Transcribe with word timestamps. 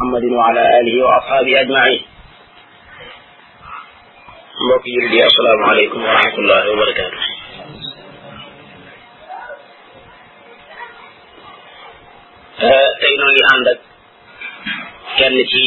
محمد 0.00 0.24
وعلى 0.32 0.60
آله 0.80 0.96
وأصحابه 1.04 1.52
أجمعين 1.60 2.00
مبارك 4.58 4.86
يلدي 4.88 5.18
السلام 5.24 5.64
عليكم 5.70 6.00
ورحمة 6.04 6.36
الله 6.38 6.70
وبركاته 6.72 7.16
تينو 13.00 13.28
لي 13.36 13.42
عندك 13.54 13.78
كان 15.18 15.32
في 15.52 15.64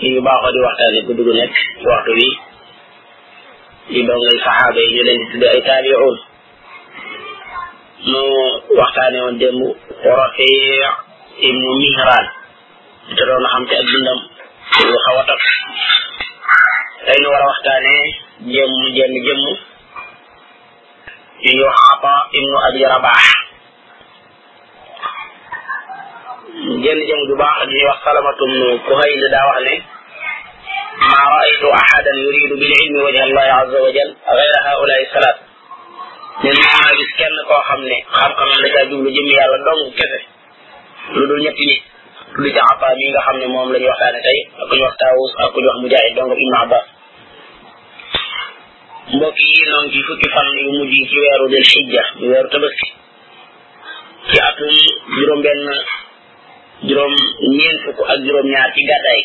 في 0.00 0.10
باخو 0.26 0.48
دي 0.56 0.60
واخاني 0.66 1.00
كدو 1.08 1.32
نيك 1.32 1.54
واخو 1.92 2.12
لي 2.20 2.30
li 3.92 4.00
dong 4.08 4.22
lay 4.28 4.38
sahaba 4.46 4.78
yi 4.86 4.90
ñu 4.94 5.02
leen 5.06 5.18
di 5.20 5.24
tudde 5.30 5.46
ay 5.50 5.60
tabi'un 5.66 6.16
ñu 11.82 12.30
te 13.16 13.22
doon 13.28 13.44
xam 13.52 13.62
ci 13.68 13.74
ak 13.74 13.86
dundam 13.92 14.18
lu 14.90 14.94
xaw 15.04 15.16
a 15.20 15.22
tax 15.28 15.42
tey 17.06 17.18
ñu 17.22 17.28
war 17.32 17.42
a 17.44 17.46
waxtaanee 17.50 18.04
jëmm 18.54 18.72
jenn 18.96 19.14
jëmm 19.26 19.40
yu 21.44 21.58
wax 21.66 21.78
Ata 21.92 22.12
ibnu 22.38 22.56
Abi 22.68 22.80
Rabaax 22.92 23.24
jenn 26.84 27.00
jëmm 27.08 27.20
ju 27.28 27.34
baax 27.42 27.58
ju 27.72 27.80
wax 27.88 27.98
salamatum 28.04 28.50
kuhayl 28.86 29.22
daa 29.34 29.46
wax 29.50 29.60
ne 29.68 29.74
ما 31.10 31.20
رأيت 31.36 31.64
أحدا 31.82 32.12
يريد 32.26 32.50
بالعلم 32.60 32.94
وجه 33.06 33.22
الله 33.24 33.48
عز 33.60 33.74
وجل 33.84 34.08
غير 34.38 34.52
هؤلاء 34.66 34.98
الثلاثة 35.06 35.40
ñun 36.44 36.56
ñaa 36.60 36.90
gis 36.98 37.10
kenn 37.20 37.36
koo 37.48 37.62
xam 37.68 37.80
ne 37.90 37.96
xam-xam 38.16 38.48
la 38.62 38.68
caa 38.74 38.88
jublu 38.90 39.08
jëm 39.16 39.26
yàlla 39.34 39.58
dong 39.66 39.82
kese 39.98 40.20
lu 41.14 41.22
dul 41.28 41.40
ñetti 41.44 41.64
nit 41.68 41.82
lu 42.38 42.46
ci 42.46 42.60
apa 42.62 42.86
bi 42.94 43.06
nga 43.10 43.20
xamne 43.26 43.46
mom 43.50 43.68
lañu 43.74 43.88
waxtane 43.90 44.18
tay 44.22 44.38
ak 44.62 44.70
ñu 44.70 44.82
wax 44.86 44.94
tawus 45.02 45.30
ak 45.42 45.54
ñu 45.58 45.66
wax 45.66 45.78
mujahid 45.82 46.12
dong 46.14 46.30
ibn 46.30 46.54
abbas 46.62 46.84
mbokk 49.18 49.34
yi 49.50 49.62
non 49.70 49.86
ci 49.90 49.98
fukki 50.06 50.28
fan 50.30 50.46
yu 50.62 50.70
mujj 50.78 50.94
ci 51.10 51.16
wéru 51.22 51.46
del 51.50 51.66
hijja 51.72 52.02
wéru 52.30 52.48
tabaski 52.54 52.88
ci 54.30 54.36
atum 54.46 54.74
juróom 55.18 55.40
ben 55.42 55.60
juróom 56.86 57.12
ñeen 57.58 57.76
fuk 57.84 57.98
ak 58.06 58.18
juróom 58.22 58.46
ñaar 58.46 58.70
ci 58.78 58.82
gaday 58.86 59.20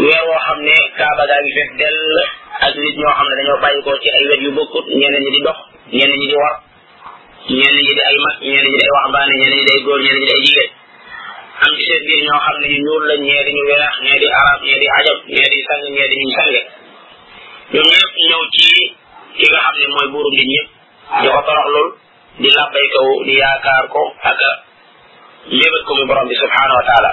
weer 0.00 0.24
xamne 0.24 0.40
xam 0.40 0.58
ne 0.64 0.76
kaaba 0.96 1.22
gaa 1.28 1.40
ngi 1.44 1.52
fees 1.52 1.70
dell 1.78 2.00
ak 2.64 2.72
nit 2.80 2.94
ñoo 3.00 3.14
xamne 3.18 3.34
dañoo 3.38 3.60
bayiko 3.60 3.92
ci 4.00 4.08
ay 4.08 4.24
wet 4.30 4.40
yu 4.40 4.50
bokku 4.56 4.78
ñeneen 4.98 5.20
ñi 5.24 5.30
di 5.36 5.40
dox 5.44 5.58
ñeneen 5.92 6.20
ñi 6.20 6.28
di 6.32 6.36
war 6.40 6.56
ñenn 7.54 7.74
ñi 7.78 7.92
di 7.98 8.02
ay 8.10 8.18
mag 8.24 8.36
ñenn 8.42 8.66
ñi 8.66 8.74
di 8.76 8.82
ay 8.84 8.90
waxambaane 8.94 9.34
ñenn 9.40 9.54
ñi 9.56 9.62
di 9.66 9.70
ay 9.74 9.82
góor 9.86 10.00
ñenn 10.06 10.18
ñi 10.18 10.26
di 10.26 10.34
ay 10.34 10.42
jigéen 10.46 10.70
am 11.64 11.72
ci 11.76 11.82
seen 11.86 12.02
biir 12.06 12.18
ñoo 12.26 12.40
xam 12.44 12.56
ne 12.60 12.66
ñu 12.74 12.78
ñuul 12.84 13.04
lañ 13.10 13.20
ñee 13.26 13.42
di 13.46 13.50
ñu 13.56 13.62
welax 13.70 13.94
ñee 14.04 14.18
di 14.22 14.26
arab 14.40 14.58
ñee 14.66 14.78
di 14.82 14.86
ajab 14.98 15.18
ñee 15.34 15.46
di 15.52 15.58
sang 15.66 15.84
ñee 15.94 16.08
di 16.10 16.16
ñu 16.22 16.28
sange 16.36 16.60
ñoom 17.72 17.86
ñëpp 17.94 18.14
ñëw 18.28 18.42
ci 18.54 18.68
ki 19.38 19.44
nga 19.50 19.60
xam 19.64 19.74
ne 19.78 19.86
mooy 20.16 20.28
nit 20.32 20.46
ñëpp 20.52 20.68
di 21.22 21.26
ko 21.34 21.38
torox 21.48 21.66
lool 21.74 21.88
di 22.42 22.48
labbay 22.56 22.86
kaw 22.94 23.06
di 23.26 23.32
yaakaar 23.40 23.84
ko 23.94 24.02
ak 24.30 24.40
lébat 25.60 25.82
ko 25.86 25.90
mu 25.98 26.04
borom 26.08 26.26
bi 26.30 26.36
subhanahu 26.42 26.78
wa 26.80 26.84
taala 26.88 27.10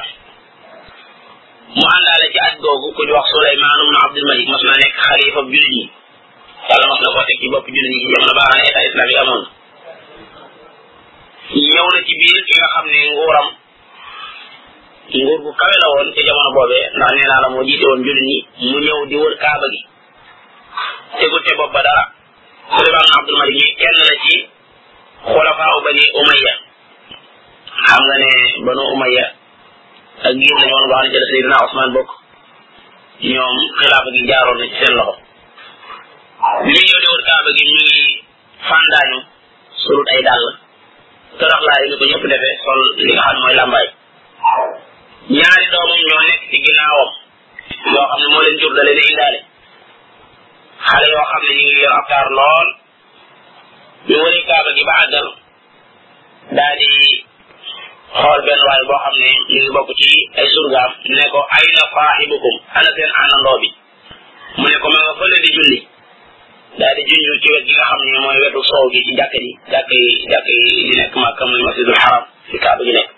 mu 1.77 1.83
àndaale 1.95 2.25
ci 2.33 2.39
at 2.47 2.55
googu 2.63 2.87
ku 2.97 3.01
di 3.07 3.11
wax 3.17 3.25
suleymaan 3.35 3.79
abdul 4.05 4.25
malik 4.29 4.47
mas 4.49 4.63
na 4.65 4.75
nekk 4.81 4.97
xalifa 4.99 5.39
jullit 5.45 5.67
ñi 5.77 5.85
yàlla 6.67 6.85
mas 6.89 6.99
na 7.05 7.09
ko 7.15 7.21
teg 7.27 7.37
ci 7.41 7.47
bopp 7.53 7.67
jullit 7.75 7.93
ñi 7.93 7.99
jamono 8.13 8.33
baax 8.39 8.51
na 8.97 9.03
amoon 9.25 9.43
ñëw 11.51 11.87
na 11.93 11.99
ci 12.07 12.13
biir 12.19 12.37
ki 12.47 12.53
nga 12.57 12.67
xam 12.73 12.85
ne 12.87 12.99
nguuram 13.11 13.47
nguur 15.13 15.39
gu 15.43 15.51
kawe 15.59 15.75
woon 15.93 16.07
ci 16.15 16.21
jamono 16.27 16.55
boobee 16.55 16.85
ndax 16.95 17.11
nee 17.15 17.27
naa 17.29 17.49
moo 17.53 17.65
jiite 17.67 17.85
woon 17.89 18.01
jullit 18.05 18.25
ñi 18.29 18.37
mu 18.69 18.77
ñëw 18.85 18.99
di 19.09 19.15
wër 19.21 19.33
kaaba 19.43 19.65
gi 19.73 19.81
tegut 21.19 21.43
te 21.47 21.53
bopp 21.59 21.73
ba 21.75 21.81
dara 21.87 22.03
Suleymaan 22.71 23.11
Abdul 23.19 23.37
Malik 23.39 23.57
ñi 23.59 23.67
kenn 23.81 23.99
la 24.09 24.15
ci 24.23 24.35
xulafaa 25.29 25.75
bani 25.85 26.03
Umayya 26.21 26.53
xam 27.87 28.01
nga 28.07 28.15
ne 28.23 28.31
banu 28.65 28.83
Umayya 28.95 29.25
ak 30.27 30.31
giir 30.39 30.55
lañ 30.59 30.69
woon 30.73 30.85
boo 30.89 30.95
xam 30.95 31.05
ne 31.05 31.09
ci 31.21 31.21
la 31.21 31.25
Seydina 31.31 31.57
Ousmane 31.63 31.93
bokk 31.95 32.09
ñoom 33.31 33.55
xilaafa 33.77 34.09
gi 34.15 34.21
jaaroon 34.29 34.59
seen 34.77 34.93
loxo 34.99 35.13
bi 36.65 36.71
ñu 36.73 36.81
ñëw 36.87 36.97
di 37.03 37.07
wër 37.11 37.21
kaaba 37.27 37.49
gi 37.57 37.63
ñuy 37.71 37.93
fandaañu 38.67 39.17
surut 39.81 40.07
ay 40.15 40.23
dàll 40.29 40.45
toroxlaayu 41.39 41.85
ni 41.89 41.95
ko 41.99 42.05
ñëpp 42.11 42.25
defee 42.31 42.57
sol 42.65 42.81
li 43.05 43.11
nga 43.13 43.23
xam 43.25 43.35
ne 43.35 43.41
mooy 43.43 43.55
làmbaay 43.59 43.87
ñaari 45.37 45.65
doomam 45.73 46.01
ñoo 46.07 46.21
nekk 46.29 46.41
ci 46.49 46.57
ginnaawam 46.65 47.09
yoo 47.93 48.07
xam 48.09 48.19
ne 48.21 48.27
moo 48.31 48.43
leen 48.45 48.59
jur 48.61 48.73
da 48.77 48.81
leen 48.87 48.99
indaale 49.11 49.39
xale 50.87 51.07
yoo 51.13 51.29
xam 51.31 51.41
ne 51.45 51.51
ñu 51.57 51.63
ngi 51.65 51.81
yor 51.83 51.95
abtaar 51.99 52.27
lool 52.37 52.69
ñu 54.07 54.15
wëri 54.23 54.41
kaaba 54.49 54.69
gi 54.77 54.83
ba 54.89 54.93
àggal 55.03 55.27
daal 56.57 56.75
di 56.81 56.91
benn 58.45 58.61
waay 58.67 58.81
boo 58.89 59.01
xam 59.03 59.13
ne 59.21 59.27
ñu 59.35 59.41
ngi 59.53 59.57
bokk 59.75 59.89
ci 59.99 60.09
ay 60.39 60.47
surgaam 60.53 60.91
ne 61.15 61.23
ko 61.33 61.39
ay 61.57 61.65
na 61.75 61.83
faaxibukum 61.93 62.55
ana 62.77 62.89
seen 62.95 63.11
àndandoo 63.21 63.57
bi 63.61 63.69
mu 64.59 64.65
ne 64.71 64.75
ko 64.83 64.87
ma 64.95 65.01
fële 65.19 65.37
di 65.45 65.49
julli 65.57 65.79
daal 66.77 66.95
di 66.97 67.03
junj 67.05 67.33
ci 67.41 67.47
wet 67.53 67.63
gi 67.69 67.73
nga 67.77 67.85
xam 67.89 68.01
ne 68.03 68.17
mooy 68.25 68.37
wetu 68.43 68.61
soow 68.69 68.85
gi 68.93 68.99
ci 69.05 69.11
jàkka 69.19 69.37
ji 69.45 69.49
yi 70.05 70.11
jàkka 70.33 70.51
yi 70.57 70.97
nekk 70.99 71.13
Makka 71.23 71.43
muy 71.49 71.61
masjidul 71.67 71.97
xaram 72.03 72.23
ci 72.49 72.55
kaaba 72.63 72.81
gi 72.87 72.93
nekk 72.97 73.09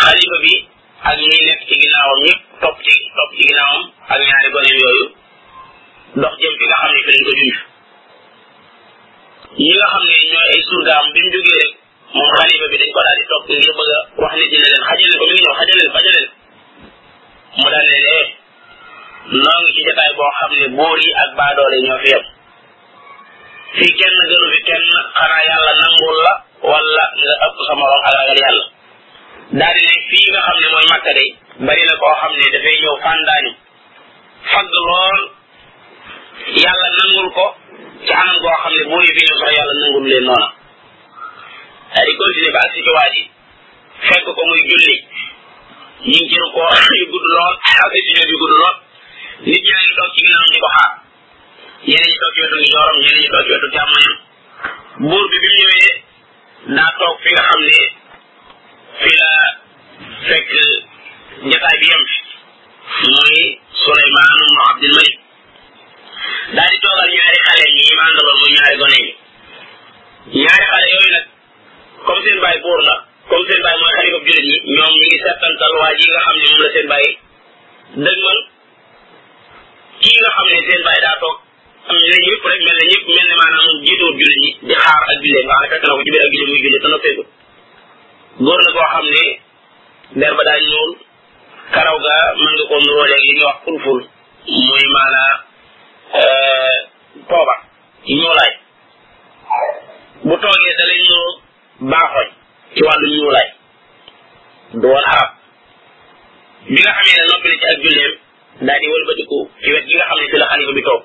xalifa 0.00 0.36
bi 0.44 0.54
ak 1.08 1.14
ñi 1.24 1.32
nekk 1.48 1.60
ci 1.68 1.74
ginnaawam 1.82 2.18
ñëpp 2.26 2.40
topp 2.62 2.78
ci 2.86 2.94
topp 3.16 3.30
ci 3.38 3.44
ak 4.12 4.20
ñaari 4.28 4.48
goneem 4.54 4.78
yooyu 4.82 5.04
dox 6.22 6.34
jëm 6.42 6.54
fi 6.58 6.64
nga 6.68 6.76
xam 6.82 6.90
ne 6.94 7.00
fi 7.06 7.10
lañ 7.16 7.24
ko 7.28 7.32
junj 7.38 7.56
ñi 9.58 9.70
nga 9.78 9.86
xam 9.92 10.02
ne 10.08 10.14
ñooy 10.30 10.48
ay 10.54 10.60
surgaam 10.68 11.04
bi 11.14 11.18
mu 11.24 11.28
jógee 11.34 11.56
rek 11.62 11.70
moom 12.16 12.30
xalifa 12.36 12.64
bi 12.72 12.76
dañ 12.80 12.90
ko 12.94 13.00
daal 13.06 13.16
di 13.20 13.24
topp 13.32 13.44
ngir 13.48 13.72
bëgg 13.78 13.92
a 13.96 13.98
wax 14.22 14.32
ne 14.38 14.44
leen 14.60 14.82
xajaleen 14.88 15.18
ko 15.18 15.24
mu 17.58 17.66
daal 17.72 17.86
leen 17.88 18.08
eh 18.22 18.30
noo 19.30 19.62
ci 19.74 19.80
jataay 19.86 20.10
boo 20.16 20.30
xam 20.38 20.52
ne 20.60 20.66
buur 20.76 20.98
yi 20.98 21.10
ak 21.22 21.30
baadoole 21.38 21.78
ñoo 21.86 21.98
fi 22.02 22.08
yem 22.10 22.24
fii 23.78 23.92
kenn 23.98 24.16
gënu 24.30 24.46
fi 24.52 24.58
kenn 24.68 24.86
xanaa 25.18 25.42
yàlla 25.48 25.72
nangul 25.80 26.16
la 26.26 26.32
wala 26.70 27.04
nga 27.18 27.32
ëpp 27.46 27.56
sa 27.66 27.72
morom 27.78 28.02
ak 28.06 28.14
ragal 28.18 28.38
yàlla 28.44 28.64
daal 29.58 29.78
ne 29.86 29.92
fii 30.10 30.26
nga 30.32 30.40
xam 30.46 30.56
ne 30.62 30.66
mooy 30.72 30.86
màkka 30.90 31.10
day 31.18 31.28
bari 31.66 31.82
na 31.88 31.94
koo 32.02 32.14
xam 32.20 32.32
ne 32.38 32.46
dafay 32.54 32.76
ñëw 32.82 32.96
fàndaani 33.02 33.50
fagg 34.50 34.72
lool 34.88 35.22
yàlla 36.62 36.86
nangul 36.98 37.28
ko 37.36 37.44
ci 38.06 38.12
anam 38.20 38.36
goo 38.42 38.54
xam 38.62 38.72
ne 38.74 38.82
buur 38.88 39.02
yi 39.06 39.12
fi 39.16 39.22
ñëw 39.26 39.38
sax 39.42 39.50
yàlla 39.58 39.74
nangul 39.82 40.04
leen 40.10 40.24
noona 40.28 40.48
daal 41.94 42.06
di 42.06 42.12
continuer 42.20 42.52
ba 42.56 42.60
ak 42.66 42.72
si 42.74 42.80
ci 43.14 43.22
fekk 44.06 44.26
ko 44.36 44.40
muy 44.48 44.62
julli 44.70 44.94
ñu 46.10 46.10
ngi 46.10 46.24
ci 46.30 46.36
ko 46.54 46.60
yu 46.98 47.04
gudd 47.12 47.26
lool 47.34 48.72
nit 49.44 49.58
ñaa 49.70 49.90
toog 49.98 50.10
ci 50.14 50.22
ginnaawam 50.22 50.50
di 50.52 50.58
ko 50.62 50.68
xaar 50.70 50.88
ñeneen 51.84 51.92
ñi 52.10 52.18
toog 52.18 52.34
ci 52.34 52.40
wetu 52.42 52.56
ndijooram 52.58 52.96
ñeneen 53.04 54.14
buur 55.08 55.24
bi 55.30 55.36
bi 55.42 55.48
mu 55.52 55.56
ñëwee 55.60 55.92
daa 56.76 56.92
toog 56.98 57.16
fi 57.22 57.28
nga 57.34 57.42
xam 57.48 57.60
ne 57.68 57.78
fi 59.00 59.10
la 59.22 59.30
fekk 60.26 60.50
jataay 61.50 61.76
bi 61.80 61.86
yem 61.92 62.04
mooy 63.12 63.38
Suleymaan 63.80 64.38
ibnu 64.46 64.60
Abdul 64.70 64.94
Malik 64.96 65.16
daal 66.56 66.70
di 66.72 66.76
toogal 66.84 67.08
ñaari 67.16 67.38
xale 67.46 67.64
ñi 67.76 67.82
yi 67.88 67.94
ma 67.98 68.04
àndaloon 68.08 68.42
ñaari 68.56 68.76
gone 68.80 68.98
ñi 69.02 69.12
ñaari 70.42 70.64
xale 70.70 70.86
yooyu 70.92 71.10
nag 71.16 71.26
comme 72.06 72.22
seen 72.24 72.38
baay 72.44 72.58
buur 72.64 72.80
la 72.88 72.94
comme 73.28 73.44
seen 73.48 73.62
baay 73.64 73.76
mooy 73.80 73.92
xalifa 73.96 74.18
jullit 74.28 74.62
ñoom 74.76 74.92
ñi 74.98 75.06
ngi 75.08 75.18
settantal 75.26 75.72
waa 75.80 75.92
ji 75.98 76.04
nga 76.10 76.18
xam 76.24 76.34
ne 76.38 76.44
moom 76.50 76.62
la 76.62 76.70
seen 76.74 76.88
baay 76.92 77.08
dëgmal 78.06 78.40
kii 80.02 80.18
nga 80.20 80.30
xam 80.34 80.46
ne 80.52 80.58
seen 80.66 80.82
bàyyi 80.86 81.02
daa 81.06 81.16
toog 81.22 81.36
am 81.90 81.96
ñu 82.02 82.08
ne 82.12 82.18
ñëpp 82.26 82.44
rek 82.50 82.60
mel 82.66 82.76
ne 82.78 82.84
ñëpp 82.90 83.04
mel 83.14 83.26
ne 83.28 83.34
maanaam 83.40 83.66
julli 84.00 84.32
ñi 84.42 84.48
di 84.68 84.74
xaar 84.82 85.02
ak 85.12 85.16
julli 85.24 85.40
nga 85.46 85.54
fekk 85.70 85.84
na 85.86 85.94
ko 85.96 86.00
ci 86.06 86.10
ak 86.24 86.32
julli 86.36 86.46
muy 86.50 86.60
julli 86.64 86.78
te 86.82 86.88
noppeegu 86.90 87.24
góor 88.44 88.60
la 88.64 88.70
xam 88.92 89.04
ne 89.14 89.22
der 90.20 90.32
ba 90.36 90.42
daa 90.48 90.60
karaw 91.74 91.96
ga 92.04 92.14
mën 92.38 92.50
nga 92.56 92.64
koo 92.70 92.78
nuroo 92.84 93.08
léegi 93.10 93.26
li 93.28 93.36
ñuy 93.38 93.48
wax 93.48 93.56
fulful 93.64 94.00
muy 94.66 94.84
maana 94.94 95.20
euh, 96.20 96.76
tooba 97.28 97.54
ñuulaay 98.18 98.52
bu 100.26 100.34
toogee 100.42 100.74
da 100.78 100.84
lay 100.90 101.02
baaxoñ 101.90 102.28
ci 102.74 102.80
wàllu 102.86 103.06
ñuulaay 103.14 103.48
du 104.80 104.86
woon 104.92 105.04
arab 105.12 105.28
bi 106.72 106.76
nga 106.82 106.92
xamee 106.98 107.16
ne 107.18 107.24
noppi 107.30 107.48
ci 107.60 107.66
ak 107.72 107.80
julleem 107.84 108.14
daal 108.62 108.78
di 108.78 108.86
wëlbatiku 108.94 109.38
ci 109.62 109.68
wet 109.74 109.84
gi 109.90 109.96
nga 109.98 110.06
xam 110.08 110.18
ne 110.22 110.26
ci 110.30 110.36
la 110.38 110.46
xalifa 110.50 110.72
bi 110.76 110.82
toog 110.86 111.02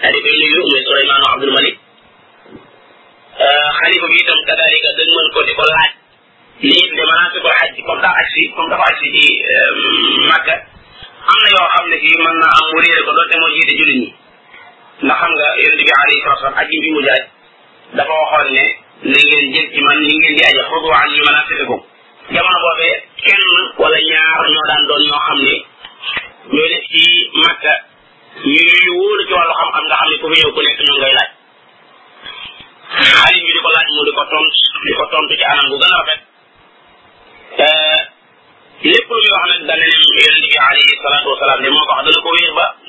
daal 0.00 0.12
di 0.16 0.20
koy 0.24 0.32
nuyu 0.40 0.60
muy 0.68 0.78
Souleymane 0.86 1.24
Abdul 1.32 1.52
Malik 1.56 1.76
xalifa 3.78 4.06
bi 4.12 4.16
itam 4.24 4.40
kadalika 4.48 4.88
dëgmal 4.98 5.26
ko 5.34 5.38
di 5.48 5.52
ko 5.58 5.64
laaj 5.70 5.90
lii 6.68 6.86
de 6.96 7.02
maanaam 7.08 7.30
si 7.32 7.38
ko 7.44 7.48
xaj 7.60 7.70
comme 7.86 8.02
daa 8.04 8.14
aj 8.20 8.26
si 8.32 8.42
comme 8.56 8.70
dafa 8.72 8.84
aj 8.88 8.96
si 8.98 9.06
di 9.16 9.24
Màkka 10.30 10.54
am 11.32 11.38
na 11.42 11.46
yoo 11.54 11.66
xam 11.74 11.84
ne 11.92 11.96
fii 12.02 12.16
mën 12.24 12.36
naa 12.42 12.56
am 12.60 12.64
mu 12.72 12.76
réere 12.80 13.02
ko 13.06 13.12
doonte 13.16 13.34
moo 13.40 13.50
jiite 13.56 13.72
jullit 13.78 13.98
ñi 14.00 14.08
ndax 15.04 15.16
xam 15.20 15.30
nga 15.36 15.48
yonent 15.62 15.78
bi 15.86 15.92
alayhi 16.00 16.22
salatu 16.24 16.34
wasalam 16.44 16.54
aji 16.62 16.76
bi 16.82 16.88
mu 16.96 17.00
jaaj 17.06 17.22
dafa 17.98 18.12
waxoon 18.22 18.48
ne 18.56 18.64
na 19.10 19.16
ngeen 19.28 19.42
jël 19.52 19.66
ci 19.72 19.78
man 19.84 19.98
ni 20.04 20.12
ngeen 20.18 20.34
di 20.38 20.42
aje 20.48 20.60
xudu 20.70 20.88
an 20.96 21.08
yi 21.12 21.20
manaasikakum 21.28 21.80
jamono 22.32 22.58
boobee 22.64 22.92
kenn 23.24 23.44
wala 23.82 23.98
ñaar 24.10 24.44
ñoo 24.52 24.66
daan 24.70 24.82
doon 24.88 25.02
ñoo 25.08 25.22
xam 25.28 25.38
ne 25.48 25.56
ñu 28.52 28.60
yu 28.60 28.72
ci 29.26 29.32
wàllu 29.32 29.54
xam-xam 29.60 29.70
nga 29.86 29.96
xam 30.00 30.08
ne 30.10 30.16
ku 30.20 30.26
fi 30.30 30.36
ñëw 30.40 30.52
ku 30.56 30.60
nekk 30.66 30.78
noonu 30.84 30.98
ngay 31.02 31.14
laaj 31.18 31.30
xarit 33.16 33.42
bi 33.46 33.52
di 33.54 33.60
ko 33.64 33.68
laaj 33.76 33.88
mu 33.96 34.02
di 34.06 34.12
ko 34.18 34.22
tontu 34.32 34.54
di 34.84 34.92
ko 34.98 35.04
tontu 35.12 35.32
ci 35.38 35.44
anam 35.52 35.66
bu 35.70 35.76
gën 35.80 35.92
a 35.94 35.96
rafet 35.98 36.20
lépp 38.92 39.08
lu 39.12 39.18
ñu 39.24 39.30
wax 39.34 39.42
nag 39.50 39.60
dana 39.68 39.80
ne 39.80 39.86
yonente 40.20 40.44
bi 40.52 40.56
alayhi 40.68 40.94
salatu 41.04 41.28
wasalaam 41.32 41.60
de 41.64 41.68
mu 41.74 41.80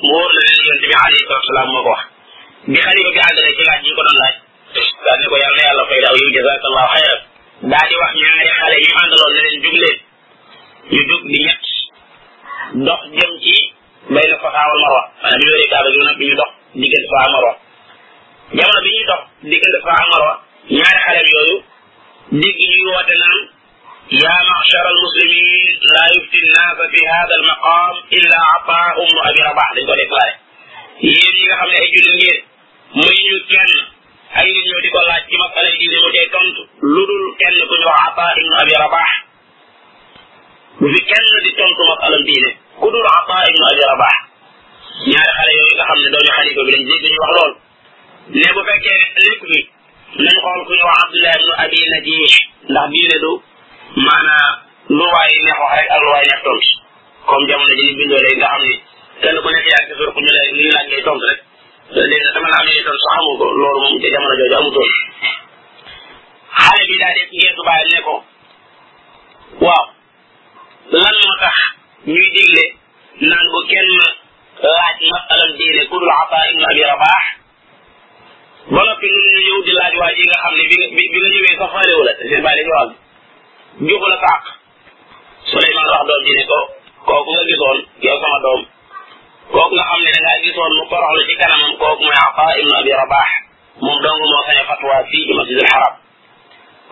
wóor 0.06 0.30
la 0.36 0.40
ne 0.44 0.52
yonente 0.60 0.86
bi 0.90 0.94
ko 0.94 1.00
wax 1.00 1.08
bi 1.14 1.24
xalifa 1.24 1.34
ci 3.56 3.62
laaj 3.68 3.80
yi 3.86 3.92
ko 3.96 4.02
doon 4.06 4.16
laaj 4.22 4.34
daal 5.04 5.18
ne 5.20 5.26
ko 5.32 5.36
yàlla 5.42 5.62
yàlla 5.66 5.84
fay 5.88 6.00
daaw 6.04 6.14
yow 6.22 6.30
jazakallahu 6.36 6.88
xayran 6.94 7.20
daal 7.72 7.86
di 7.90 7.94
wax 8.02 8.10
ñaari 8.22 8.48
xale 8.60 8.76
yi 8.84 8.88
àndaloon 9.02 9.32
ne 9.36 9.40
leen 9.44 9.58
jug 9.64 9.76
leen 9.82 9.96
ñu 10.92 11.00
jug 11.10 11.22
di 11.32 11.38
ñett 11.46 11.64
dox 12.88 13.00
jëm 13.16 13.32
ci 13.44 13.56
bay 14.10 14.22
na 14.30 14.36
Safa 14.38 14.52
wal 14.70 14.80
Marwa 14.80 15.02
maanaam 15.22 15.40
ñu 15.40 15.46
wéré 15.50 15.64
Kaaba 15.70 15.90
gi 15.92 15.98
nag 16.06 16.18
ñu 16.20 16.34
dox 16.40 16.50
diggante 16.74 17.08
Safa 17.10 17.24
Marwa 17.32 17.52
jamono 18.56 18.80
bi 18.84 18.90
ñuy 18.94 19.06
dox 19.10 19.20
diggante 19.50 19.78
Safa 19.84 19.94
Marwa 20.10 20.32
ñaari 20.76 21.00
xalem 21.06 21.28
yooyu 21.34 21.56
dégg 22.40 22.58
ñuy 22.62 22.82
woote 22.90 23.14
naan 23.20 23.38
يا 24.22 24.34
معشر 24.48 24.86
المسلمين 24.94 25.76
لا 25.94 26.04
يفتي 26.14 26.38
الناس 26.44 26.76
في 26.92 27.00
هذا 27.12 27.34
المقام 27.40 27.90
إلا 28.12 28.36
عطاء 28.54 29.02
أم 29.02 29.12
أبي 29.28 29.40
رباح 29.48 29.68
dañ 29.76 29.84
ko 29.88 29.94
déclaré 30.00 30.30
yéen 31.06 31.30
ñi 31.34 31.42
nga 31.46 31.56
xam 31.60 31.68
ne 31.72 31.78
ay 31.82 31.88
jullit 31.94 32.16
ngeen 32.22 32.38
muy 33.02 33.14
ñu 33.26 33.34
kenn 33.50 33.72
ay 34.38 34.46
nit 34.54 34.66
ñoo 34.68 34.80
di 34.84 34.88
ko 34.94 34.98
laaj 35.08 35.22
ci 35.28 35.34
masala 35.42 35.68
yi 35.70 35.76
diine 35.80 35.96
mu 36.04 36.08
tey 36.14 36.28
tontu 36.34 36.62
lu 36.92 37.00
dul 37.08 37.24
kenn 37.40 37.54
ku 37.68 37.74
ñu 37.80 37.88
wax 37.94 38.02
Ataa 38.08 38.32
ibnu 38.40 38.54
Abi 38.62 38.72
Rabax 38.82 39.10
bu 40.80 40.86
fi 40.94 41.00
kenn 41.10 41.26
di 41.44 41.50
tontu 41.58 41.80
masalam 41.90 42.22
diine 42.28 42.50
kudul 42.80 43.00
dul 43.00 43.08
ata 43.08 43.36
ibn 43.48 43.62
abi 43.72 43.82
rabah 43.88 44.16
ñaar 45.10 45.28
xale 45.36 45.52
yoy 45.60 45.72
nga 45.76 45.84
xamne 45.88 46.04
ne 46.06 46.10
doomi 46.12 46.30
xalifa 46.36 46.62
bi 46.66 46.70
lañ 46.74 46.84
dégg 46.88 47.04
ñu 47.12 47.18
wax 47.22 47.32
lool 47.38 47.52
ne 48.38 48.46
bu 48.54 48.60
fekkee 48.68 48.96
lépp 49.26 49.42
bi 49.50 49.58
lañ 50.24 50.36
xol 50.44 50.60
ku 50.66 50.72
ñu 50.78 50.84
wax 50.88 50.98
abdullah 51.04 51.32
ibn 51.40 51.50
abi 51.64 51.78
najih 51.92 52.34
ndax 52.72 52.86
bi 52.92 52.96
diine 53.00 53.16
do 53.24 53.32
mana 54.06 54.36
lu 54.96 55.04
way 55.14 55.32
ne 55.46 55.52
wax 55.60 55.70
rek 55.78 55.88
al 55.96 56.04
way 56.12 56.12
waay 56.12 56.26
neex 56.30 56.42
comme 57.28 57.46
jamono 57.48 57.72
ji 57.78 57.82
ñu 57.88 57.94
bindo 58.00 58.16
lay 58.24 58.34
nga 58.40 58.46
xamne 58.52 58.74
kenn 59.22 59.36
ku 59.44 59.48
nekk 59.54 59.66
yaa 59.72 59.82
ci 59.88 59.92
suur 59.98 60.10
ku 60.14 60.20
ñu 60.24 60.30
lay 60.36 60.46
ni 60.56 60.64
la 60.74 60.80
ngay 60.86 61.02
tontu 61.06 61.26
rek 61.32 61.40
léegi 61.96 62.16
nag 62.24 62.32
dama 62.36 62.48
la 62.52 62.58
amee 62.62 62.80
tontu 62.86 63.00
sax 63.04 63.12
amu 63.20 63.30
ko 63.40 63.44
lool 63.60 63.76
moom 63.82 63.94
ci 64.00 64.06
jamono 64.14 64.34
jojo 64.40 64.54
amu 64.58 64.62
amutoon 64.64 64.92
xale 66.62 66.82
bi 66.88 66.94
da 67.02 67.08
def 67.16 67.28
ngeen 67.38 67.56
baye 67.68 67.84
ne 67.92 67.98
ko 68.06 68.14
waaw 69.64 69.84
lan 71.00 71.14
mo 71.28 71.32
tax 71.42 71.56
ñuy 72.12 72.26
dégg 72.34 72.55
baax 77.02 77.24
wala 78.74 78.92
fi 79.00 79.08
ñu 79.08 79.40
ñëw 79.46 79.58
di 79.66 79.72
laaj 79.78 79.94
waa 80.00 80.12
ji 80.16 80.22
nga 80.28 80.38
xam 80.42 80.54
ne 80.58 80.64
bi 80.70 80.76
bi 81.12 81.18
nga 81.20 81.28
ñëwee 81.34 81.56
sax 81.60 81.70
faale 81.74 81.92
wala 82.00 82.12
seen 82.28 82.42
bàyyi 82.46 82.60
dañu 82.68 82.74
am 82.82 82.90
njub 83.86 84.02
la 84.10 84.18
tàq 84.24 84.42
Souleymane 85.50 85.88
wax 85.92 86.04
doom 86.08 86.22
ji 86.26 86.32
ne 86.38 86.44
ko 86.50 86.58
kooku 87.06 87.30
nga 87.34 87.44
gisoon 87.50 87.78
yow 88.06 88.16
sama 88.22 88.38
doom 88.46 88.60
kooku 89.52 89.72
nga 89.76 89.88
xam 89.90 90.00
ne 90.04 90.10
da 90.14 90.20
ngaa 90.24 90.42
gisoon 90.44 90.72
mu 90.78 90.84
toroxlu 90.90 91.22
ci 91.28 91.34
kanamam 91.40 91.72
kooku 91.80 92.02
mooy 92.06 92.18
Aqa 92.26 92.44
ibn 92.60 92.72
Abi 92.80 92.90
Rabah 93.00 93.30
moom 93.84 93.96
dong 94.02 94.18
moo 94.20 94.40
sañ 94.46 94.56
fatwa 94.68 94.94
fii 95.10 95.26
ci 95.26 95.32
masjid 95.38 95.56
al 95.62 95.68
haram 95.72 95.94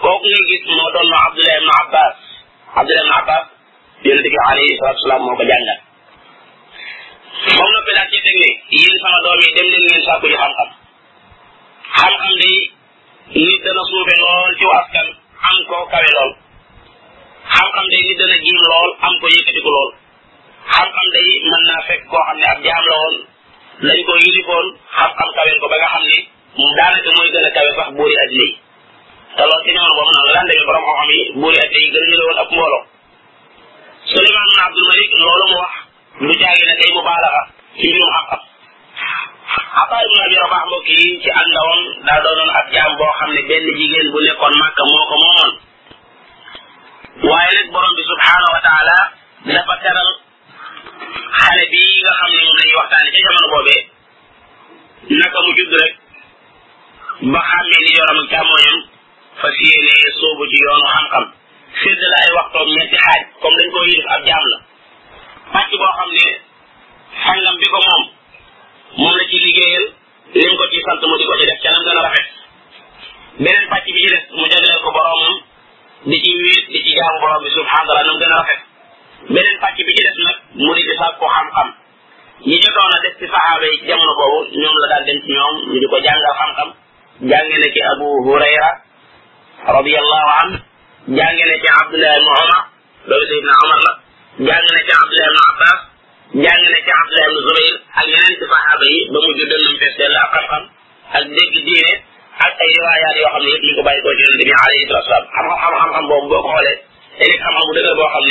kooku 0.04 0.26
nga 0.30 0.42
gis 0.48 0.62
moo 0.76 0.92
doon 0.94 1.08
ma 1.12 1.18
Abdullah 1.28 1.54
ibn 1.60 1.70
Abbas 1.82 2.14
Abdullah 2.78 3.02
ibn 3.04 3.12
Abbas 3.20 3.44
yonente 4.04 4.28
bi 4.32 4.38
alayhi 4.50 4.78
salatu 4.78 4.86
wasalaam 4.98 5.22
moo 5.26 5.36
ko 5.40 5.44
jàngal 5.50 5.80
moom 7.52 7.70
noppi 7.72 7.92
daal 7.96 8.08
ci 8.12 8.18
teg 8.26 8.36
ne 8.42 8.48
yéen 8.80 8.96
sama 9.02 9.18
doom 9.24 9.40
yi 9.44 9.48
dem 9.56 9.68
leen 9.72 9.82
ngeen 9.88 10.02
sàkku 10.06 10.26
ji 10.32 10.36
xam-xam 10.42 10.68
xam-xam 11.96 12.34
day 12.42 12.54
nit 13.46 13.60
dana 13.64 13.82
suufe 13.90 14.14
lool 14.22 14.50
ci 14.58 14.64
askan 14.80 15.08
am 15.48 15.56
ko 15.68 15.76
kawe 15.92 16.08
lool 16.16 16.32
xam-xam 17.54 17.86
day 17.92 18.00
nit 18.06 18.16
dana 18.20 18.36
jiim 18.44 18.58
lool 18.72 18.90
am 19.06 19.14
ko 19.20 19.26
yëkkatiku 19.36 19.70
lool 19.76 19.90
xam-xam 20.72 21.06
day 21.14 21.28
mën 21.46 21.62
naa 21.68 21.80
fekk 21.88 22.02
koo 22.10 22.22
xam 22.26 22.36
ne 22.42 22.46
ab 22.52 22.58
jaam 22.66 22.82
la 22.90 22.96
woon 23.00 23.16
ko 24.08 24.12
yilifoon 24.24 24.66
xam-xam 24.96 25.28
kaween 25.36 25.58
ko 25.62 25.66
ba 25.72 25.76
nga 25.80 25.88
xam 25.94 26.04
ne 26.10 26.16
daanaka 26.78 27.10
mooy 27.16 27.28
gën 27.34 27.44
a 27.48 27.50
kawe 27.56 27.70
sax 27.78 27.88
buuri 27.96 28.14
addina 28.24 28.46
yi 28.46 29.74
daan 30.34 30.46
demee 30.50 30.66
borom 30.68 30.84
xam-xam 30.86 31.08
a 32.64 32.66
ñu 32.72 32.80
Suleymaan 34.12 34.48
ibn 34.52 34.62
Abdul 34.66 34.86
Malik 34.90 35.10
loolu 35.22 35.46
wax 35.60 35.72
lu 36.22 36.30
jaagi 36.38 36.64
na 36.66 36.74
day 36.78 36.90
mu 36.94 37.02
baalaxa 37.06 37.42
ci 37.74 37.90
mbirum 37.90 38.10
xam-xam 38.14 38.42
Abba 39.74 39.96
ibn 40.06 40.18
Abi 40.22 40.36
Rabah 40.38 40.62
mbokk 40.66 40.86
yi 40.94 41.00
ci 41.22 41.28
àndawam 41.40 41.80
daa 42.06 42.22
doonoon 42.22 42.50
ab 42.58 42.66
jaam 42.74 42.92
boo 42.98 43.14
xam 43.18 43.30
ne 43.34 43.40
benn 43.50 43.66
jigéen 43.78 44.06
bu 44.14 44.18
nekkoon 44.26 44.54
màkk 44.60 44.78
moo 44.90 45.04
ko 45.10 45.14
moomoon 45.22 45.50
waaye 47.28 47.50
nag 47.58 47.68
borom 47.74 47.92
bi 47.98 48.02
subhanahu 48.10 48.54
wa 48.56 48.60
taala 48.66 48.96
dafa 49.50 49.74
teral 49.82 50.10
xale 51.38 51.62
bii 51.72 51.96
nga 52.04 52.12
xam 52.18 52.30
ne 52.34 52.38
moom 52.46 52.56
lañuy 52.58 52.78
waxtaane 52.80 53.08
ca 53.14 53.18
jamono 53.24 53.46
boobee 53.52 53.80
naka 55.18 55.38
mu 55.44 55.50
judd 55.58 55.72
rek 55.82 55.92
ba 57.32 57.40
xàmmee 57.50 57.80
ni 57.84 57.90
yoram 57.98 58.18
ak 58.22 58.28
càmmoñam 58.32 58.78
fas 59.40 59.56
yéene 59.66 59.94
soobu 60.18 60.44
ci 60.50 60.56
yoonu 60.64 60.86
xam-xam 60.94 61.24
séddal 61.82 62.12
ay 62.22 62.30
waxtoom 62.38 62.68
ñetti 62.76 62.96
xaaj 63.04 63.20
comme 63.40 63.56
dañ 63.60 63.68
ko 63.74 63.78
yilif 63.88 64.08
ab 64.14 64.22
jaam 64.30 64.44
la 64.52 64.58
pàcc 65.52 65.70
boo 65.80 65.90
xam 65.98 66.08
ne 66.18 66.24
xangam 67.24 67.54
bi 67.60 67.66
ko 67.72 67.78
moom 67.86 68.02
moom 69.00 69.14
la 69.18 69.24
ci 69.30 69.36
liggéeyal 69.44 69.84
li 70.40 70.56
ko 70.60 70.64
ci 70.72 70.78
sant 70.86 71.02
mu 71.08 71.14
di 71.20 71.24
ko 71.30 71.34
ci 71.40 71.44
def 71.50 71.60
canam 71.64 71.82
gën 71.86 71.98
a 72.00 72.02
rafet 72.06 72.26
beneen 73.42 73.66
pàcc 73.72 73.86
bi 73.96 74.00
ci 74.08 74.08
mu 74.36 74.44
jagleel 74.52 74.80
ko 74.84 74.90
boromam 74.96 75.34
di 76.08 76.16
ci 76.24 76.30
wéet 76.40 76.64
di 76.72 76.78
ci 76.84 76.90
jaamu 76.98 77.18
borom 77.22 77.40
bi 77.44 77.50
subhanahu 77.56 78.04
nam 78.06 78.18
gën 78.22 78.32
a 78.34 78.36
rafet 78.40 78.60
beneen 79.34 79.56
pàcc 79.62 79.78
bi 79.88 79.92
ci 79.98 80.02
des 80.06 80.18
mu 80.64 80.68
di 80.76 80.82
di 80.88 80.94
sàkku 81.00 81.24
xam-xam 81.34 81.68
ñi 82.48 82.56
jotoon 82.64 82.94
a 82.96 82.98
des 83.04 83.14
ci 83.18 83.26
saxaaba 83.34 83.66
yi 83.72 83.76
jamono 83.88 84.12
boobu 84.18 84.38
ñoom 84.60 84.76
la 84.82 84.86
daal 84.92 85.04
dem 85.08 85.18
ci 85.24 85.30
ñoom 85.38 85.54
ñu 85.70 85.74
di 85.82 85.86
ko 85.92 85.96
jàngal 86.04 87.60
ci 87.74 87.80
abu 87.92 88.06
hurayra 88.26 88.70
radiallahu 89.76 90.28
an 90.40 90.48
jànge 91.16 91.44
na 91.50 91.54
ci 91.62 91.66
abdullah 91.80 92.16
ibn 92.18 92.30
omar 92.42 92.60
loolu 93.08 93.26
sayidna 93.28 93.54
omar 93.64 94.02
jàng 94.38 94.46
na 94.70 94.78
ci 94.86 94.92
Abdullah 95.00 95.26
ibn 95.30 95.40
Abbas 95.48 95.76
jàng 96.44 96.62
na 96.66 96.78
ci 96.84 96.90
Abdullah 97.00 97.22
ibn 97.22 97.36
Zubayr 97.46 97.74
ak 98.00 98.04
yeneen 98.10 98.34
ci 98.34 98.36
saxaaba 98.50 98.84
yi 98.92 99.00
ba 99.14 99.18
mujj 99.24 99.40
dënnam 99.50 99.74
fees 99.80 99.94
dell 99.98 100.16
ak 100.22 100.28
xam-xam 100.34 100.62
ak 101.18 101.24
dégg 101.34 101.54
diine 101.66 101.92
ak 102.44 102.52
ay 102.62 102.68
riwaayaat 102.76 103.14
yoo 103.20 103.30
xam 103.34 103.42
ne 103.46 103.50
yëpp 103.54 103.62
ñu 103.66 103.72
ko 103.78 103.82
bàyyi 103.86 104.00
koo 104.04 104.12
ci 104.18 104.22
yonente 104.26 104.44
bi 104.50 104.54
alayhi 104.58 104.82
salatu 104.88 104.98
wasalam 104.98 105.24
xam-xam 105.34 105.72
xam-xam 105.86 106.04
boobu 106.10 106.26
boo 106.32 106.42
ko 106.44 106.48
xoolee 106.50 106.76
day 107.18 107.28
nekk 107.30 107.42
xam-xam 107.44 107.62
bu 107.68 107.72
dëgër 107.76 107.94
boo 108.00 108.08
xam 108.14 108.22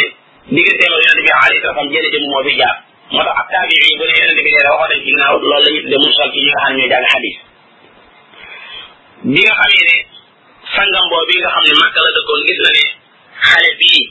ne 0.51 0.59
diggante 0.59 0.83
ak 0.91 1.01
yonente 1.03 1.21
bi 1.25 1.29
alayhi 1.37 1.55
salatu 1.55 1.67
wasalam 1.71 1.89
jële 1.93 2.07
jëm 2.13 2.23
moo 2.31 2.41
fi 2.47 2.51
jaar 2.59 2.75
moo 3.13 3.23
tax 3.27 3.35
ak 3.41 3.47
taabi 3.53 3.75
yi 3.83 3.91
bu 3.99 4.03
ne 4.07 4.13
yonente 4.19 4.41
bi 4.45 4.51
nee 4.55 4.59
waxoon 4.69 4.89
nañ 4.91 4.99
ci 4.99 5.05
ginnaaw 5.07 5.33
loolu 5.39 5.51
la 5.51 5.57
ñu 5.75 5.79
tuddee 5.83 6.01
mursal 6.03 6.29
ci 6.33 6.37
ñi 6.45 6.49
nga 6.51 6.59
xam 6.63 6.67
ne 6.67 6.77
ñooy 6.81 6.91
jàng 6.93 7.05
xadis 7.13 7.37
bi 9.31 9.39
nga 9.47 9.55
xamee 9.59 9.83
ne 9.87 9.95
sangam 10.75 11.05
boobu 11.11 11.25
bi 11.29 11.35
nga 11.43 11.49
xam 11.53 11.63
ne 11.67 11.73
màkk 11.81 11.95
la 12.05 12.09
dëkkoon 12.15 12.39
gis 12.47 12.59
na 12.65 12.71
ne 12.77 12.83
xale 13.47 13.69
bii 13.81 14.03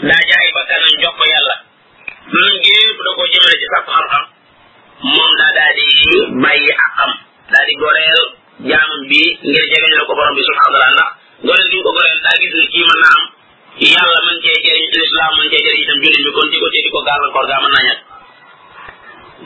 la 0.00 0.16
jaay 0.28 0.48
ba 0.56 0.62
tan 0.68 0.82
jox 1.04 1.14
ko 1.20 1.24
yàlla 1.32 1.56
ngeen 2.32 2.88
bu 2.96 3.02
da 3.06 3.10
ko 3.18 3.22
jëmele 3.32 3.56
ci 3.60 3.66
sax 3.72 3.84
xam-xam 3.92 4.24
moom 5.14 5.32
daa 5.40 5.52
daa 5.56 5.70
di 5.78 5.84
akam 6.86 7.10
daali 7.52 7.68
di 7.68 7.74
goreel 7.82 8.22
jaamam 8.68 9.00
bi 9.10 9.20
ngeen 9.50 9.66
jegeñ 9.70 9.92
la 9.98 10.04
ko 10.08 10.12
borom 10.16 10.34
bi 10.36 10.42
subhanahu 10.48 10.72
wa 10.76 10.82
taala 10.84 11.04
ndax 11.44 11.58
goreel 11.58 11.68
gi 11.72 11.78
ko 11.86 11.90
goreel 11.96 12.18
da 12.24 12.30
gis 12.40 12.54
ni 12.60 12.64
kii 12.72 12.86
man 12.88 12.98
na 13.04 13.08
am 13.16 13.22
yàlla 13.94 14.18
mën 14.26 14.38
cee 14.44 14.56
jëriñ 14.64 14.88
islam 15.06 15.30
man 15.38 15.46
cee 15.52 15.62
jëriñ 15.66 15.80
itam 15.84 15.98
jullit 16.04 16.22
bi 16.26 16.30
kon 16.36 16.46
ci 16.50 16.56
ko 16.62 16.66
ci 16.72 16.90
ko 16.94 17.00
gaal 17.08 17.22
ko 17.34 17.40
gaam 17.52 17.64
na 17.74 17.80
ñat 17.86 17.98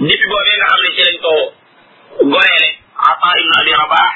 nit 0.08 0.22
bo 0.30 0.36
be 0.46 0.52
nga 0.58 0.66
xamne 0.70 0.90
ci 0.96 1.00
lañ 1.08 1.16
ko 1.26 1.34
goreele 2.32 2.68
ata 3.10 3.28
ibn 3.42 3.52
abi 3.60 3.72
rabah 3.80 4.12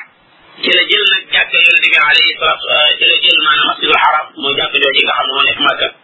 ci 0.63 0.69
la 0.77 0.83
jël 0.89 1.05
nag 1.13 1.23
jàkk 1.35 1.51
yonente 1.67 1.89
bi 1.93 1.99
alayhi 2.09 2.33
salatu 2.41 2.65
ci 2.99 3.05
la 3.11 3.17
jël 3.25 3.37
manam 3.49 3.65
masjidul 3.69 3.99
haram 4.05 4.27
mo 4.41 4.49
jakk 4.59 4.73
do 4.83 4.89
ci 4.97 5.01
nga 5.07 5.13
xamne 5.19 5.35
mo 5.39 5.43
nek 5.51 5.59
nekk 5.69 5.95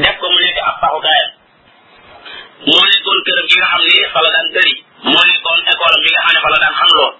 def 0.00 0.16
ko 0.20 0.26
mu 0.32 0.38
nekk 0.40 0.58
ab 0.68 0.76
paxukaayam 0.80 1.28
moo 2.64 2.84
nekkoon 2.88 3.18
këram 3.26 3.46
gi 3.48 3.56
nga 3.58 3.68
xam 3.72 3.82
ni 3.88 3.92
fa 4.14 4.20
la 4.24 4.30
daan 4.34 4.48
tëri 4.54 4.72
moo 5.10 5.22
nekkoon 5.28 5.60
école 5.72 5.98
bi 6.04 6.08
nga 6.14 6.22
xam 6.26 6.32
ne 6.36 6.40
fa 6.44 6.50
la 6.54 6.58
daan 6.62 6.74
xam 6.80 6.90
lool 6.96 7.12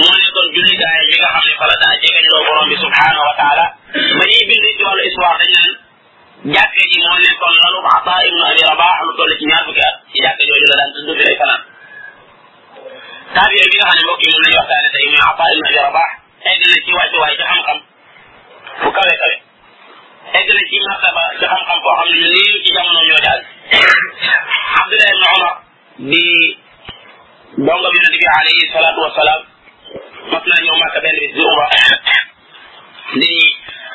moo 0.00 0.14
nekkoon 0.20 0.46
jullikaay 0.54 1.02
bi 1.10 1.14
nga 1.20 1.28
xam 1.34 1.44
ne 1.48 1.54
fa 1.60 1.66
la 1.70 1.76
daa 1.82 1.94
jegeñ 2.02 2.24
loo 2.32 2.42
borom 2.48 2.66
bi 2.70 2.76
subhanahu 2.84 3.24
wa 3.28 3.34
taala 3.40 3.64
ba 4.18 4.22
ñuy 4.30 4.44
bind 4.50 4.66
ci 4.76 4.82
wàllu 4.86 5.02
histoire 5.08 5.36
dañ 5.42 5.50
naan 5.56 5.72
jàkke 6.56 6.82
ji 6.90 6.98
moo 7.06 7.18
nekkoon 7.26 7.54
lalu 7.64 7.78
Ata 7.96 8.12
ibnu 8.28 8.42
Abi 8.50 8.62
Rabah 8.70 8.94
lu 9.06 9.12
toll 9.18 9.32
ci 9.40 9.44
ñaar 9.50 9.62
fukki 9.68 9.82
at 9.90 9.96
ci 10.10 10.16
jàkke 10.24 10.42
jooju 10.48 10.66
la 10.72 10.76
daan 10.80 10.90
tudd 10.96 11.08
fi 11.18 11.22
lay 11.28 11.36
fanaan 11.40 11.62
taabiye 13.36 13.64
bi 13.70 13.76
nga 13.78 13.86
xam 13.90 13.96
ne 13.98 14.02
mbokk 14.06 14.22
yi 14.24 14.28
mun 14.34 14.42
nañu 14.44 14.56
waxtaane 14.60 14.88
tey 14.94 15.04
muy 15.12 15.22
Ata 15.30 15.44
ibnu 15.54 15.66
Abi 15.68 15.78
Rabah 15.86 16.10
egg 16.48 16.60
na 16.70 16.76
ci 16.84 16.90
wàccuwaay 16.98 17.32
ci 17.38 17.42
xam-xam 17.50 17.78
bu 18.82 18.88
kawe 18.98 19.14
kawe 19.22 19.36
egg 20.34 20.46
na 20.52 20.58
ci 20.68 20.76
martaba 20.88 21.20
ci 21.38 21.44
xam-xam 21.50 21.78
koo 21.84 21.94
xam 21.98 22.06
ne 22.10 22.18
ñu 22.18 22.28
néew 22.30 22.58
ci 22.66 22.72
jamono 22.76 23.00
ñoo 23.08 23.20
daal 23.26 23.40
Abdullah 24.82 25.10
ibn 25.10 25.24
Omar 25.24 25.52
di 25.96 26.22
donga 27.54 27.88
bi 27.88 27.94
yonente 27.94 28.16
bi 28.20 28.24
alayhi 28.32 28.64
salaatu 28.72 29.00
wasalaam 29.06 29.42
mas 30.30 30.42
naa 30.48 30.64
ñëw 30.66 30.76
Màkka 30.82 30.98
benn 31.04 31.16
bis 31.20 31.32
di 31.36 31.40
umra 31.48 31.66
nit 33.16 33.30
ñi 33.34 33.44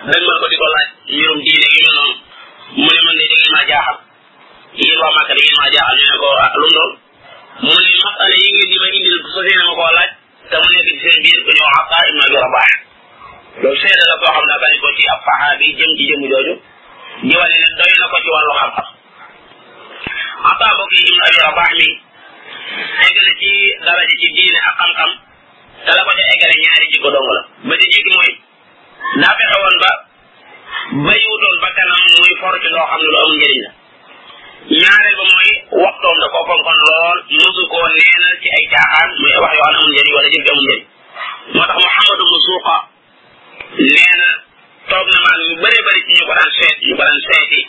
dañ 0.08 0.22
ma 0.28 0.34
di 0.52 0.56
ko 0.62 0.68
laaj 0.74 0.90
ñoom 1.20 1.38
diine 1.44 1.68
yu 1.68 1.80
mel 1.84 1.96
noonu 2.00 2.16
mu 2.80 2.88
ne 2.94 3.02
man 3.06 3.16
de 3.20 3.24
da 3.28 3.34
ngeen 3.36 3.52
maa 3.56 3.68
jaaxal 3.68 3.98
yéen 4.80 4.98
waa 5.04 5.16
Màkka 5.20 5.34
da 5.38 5.42
ngeen 5.44 5.58
maa 5.60 5.74
jaaxal 5.76 5.98
ñu 6.00 6.16
ko 6.22 6.28
ah, 6.44 6.52
lu 6.58 6.64
mu 6.68 6.76
doon 6.78 6.92
mu 7.68 7.74
ne 7.84 7.92
masala 8.04 8.36
yi 8.40 8.48
ngeen 8.70 8.80
ma 8.82 8.88
indil 8.96 9.18
bu 9.24 9.28
sosee 9.36 9.58
ma 9.60 9.74
koo 9.80 9.90
laaj 10.00 10.12
te 10.50 10.56
mu 10.62 10.68
nekk 10.74 10.88
ci 10.90 10.94
seen 11.02 11.18
biir 11.24 11.40
ñëw 11.58 11.68
Ata 11.80 11.98
ibn 12.08 12.24
Abi 12.26 12.38
Rabah 12.44 12.72
gi 15.72 15.78
jëm 15.84 15.96
ci 15.98 16.04
jëmu 16.10 16.26
jooju 16.32 16.54
di 17.24 17.32
wane 17.40 17.56
ne 17.60 17.68
doy 17.80 17.92
na 18.00 18.12
ko 18.12 18.18
ci 18.24 18.30
wàllu 18.36 18.54
xam-xam 18.60 18.88
ataa 20.52 20.76
bokk 20.78 20.92
yi 20.96 21.02
ibnu 21.08 21.24
abi 21.28 21.40
rabaax 21.46 21.72
mi 21.80 21.88
eggale 23.06 23.32
ci 23.40 23.52
daraja 23.86 24.16
ci 24.22 24.28
diine 24.36 24.60
ak 24.70 24.74
xam-xam 24.80 25.12
te 25.86 25.90
la 25.96 26.02
ko 26.08 26.12
ca 26.18 26.24
eggale 26.36 26.56
ñaari 26.64 26.86
jikko 26.92 27.10
dong 27.16 27.28
la 27.36 27.42
ba 27.68 27.74
ci 27.82 27.88
jikk 27.94 28.08
mooy 28.16 28.32
daa 29.22 29.34
fexe 29.38 29.56
woon 29.64 29.78
ba 29.84 29.92
bayiwutoon 31.06 31.58
ba 31.64 31.70
kanam 31.78 32.02
muy 32.20 32.34
for 32.42 32.54
ci 32.62 32.68
loo 32.76 32.86
xam 32.92 33.00
ne 33.04 33.08
lu 33.14 33.18
am 33.26 33.32
njëriñ 33.40 33.60
la 33.66 33.72
ñaareel 34.82 35.16
ba 35.20 35.26
mooy 35.32 35.50
waxtoom 35.84 36.16
da 36.22 36.28
koo 36.34 36.44
fonkon 36.50 36.78
lool 36.88 37.20
musu 37.38 37.64
koo 37.72 37.86
neenal 37.96 38.36
ci 38.42 38.48
ay 38.58 38.64
caaxaan 38.74 39.10
muy 39.22 39.34
wax 39.44 39.54
yoo 39.56 39.64
xam 39.64 39.72
ne 39.72 39.78
amul 39.80 39.92
njëriñ 39.94 40.14
wala 40.18 40.28
jëf 40.34 40.48
amul 40.52 40.64
njëriñ 40.68 40.84
moo 41.54 41.66
tax 41.70 41.76
Muhammadu 41.82 42.24
Musuuqa 42.32 42.78
nee 43.80 44.16
na 44.22 44.41
toog 44.92 45.08
na 45.14 45.20
maag 45.26 45.42
ñu 45.48 45.54
bëri 45.64 45.80
bëri 45.88 46.02
ci 46.06 46.12
ñu 46.18 46.24
ko 46.30 46.34
daan 46.38 46.52
seet 46.58 46.76
ñu 46.86 46.94
ko 47.00 47.04
daan 47.08 47.22
seeti 47.28 47.62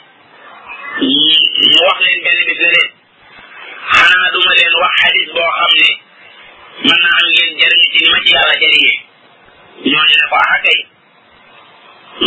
ñu 1.72 1.80
wax 1.86 1.98
leen 2.06 2.20
benn 2.26 2.40
bis 2.48 2.58
ne 2.62 2.68
leen 2.74 2.88
xanaa 3.94 4.28
duma 4.34 4.52
leen 4.58 4.72
wax 4.82 4.94
xadis 5.00 5.30
boo 5.36 5.54
xam 5.58 5.70
ne 5.82 5.90
mën 6.86 6.98
na 7.04 7.08
am 7.18 7.26
ngeen 7.34 7.52
jëriñu 7.60 7.86
ci 7.92 7.98
ni 8.02 8.08
ma 8.12 8.18
ci 8.24 8.30
yàlla 8.36 8.54
jëriñee 8.62 8.98
ñooñu 9.92 10.14
ne 10.20 10.26
ko 10.30 10.36
ah 10.46 10.58
kay 10.64 10.78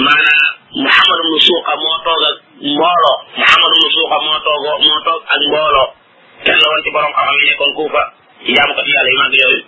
maanaa 0.06 0.46
muhammad 0.84 1.18
ibnu 1.24 1.40
suuqa 1.48 1.72
moo 1.82 1.98
toog 2.06 2.24
ak 2.30 2.36
mbooloo 2.76 3.18
muhammad 3.40 3.72
ibnu 3.76 3.90
suuqa 3.96 4.18
moo 4.26 4.40
toogo 4.48 4.72
moo 4.86 5.00
toog 5.08 5.22
ak 5.34 5.40
mbooloo 5.50 5.90
kenn 6.46 6.60
la 6.62 6.66
woon 6.72 6.84
ci 6.84 6.90
borom 6.96 7.14
xam-xam 7.16 7.40
yi 7.42 7.46
nekkoon 7.50 7.74
kuufa 7.78 8.02
jaamu 8.56 8.72
ko 8.76 8.82
ci 8.86 8.92
yàlla 8.96 9.10
yu 9.14 9.18
màgg 9.22 9.36
yooyu 9.44 9.60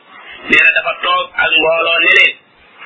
nee 0.49 0.61
na 0.63 0.69
dafa 0.77 0.91
toog 1.05 1.25
ak 1.41 1.47
mbooloo 1.57 1.97
ne 2.03 2.09
leen 2.19 2.33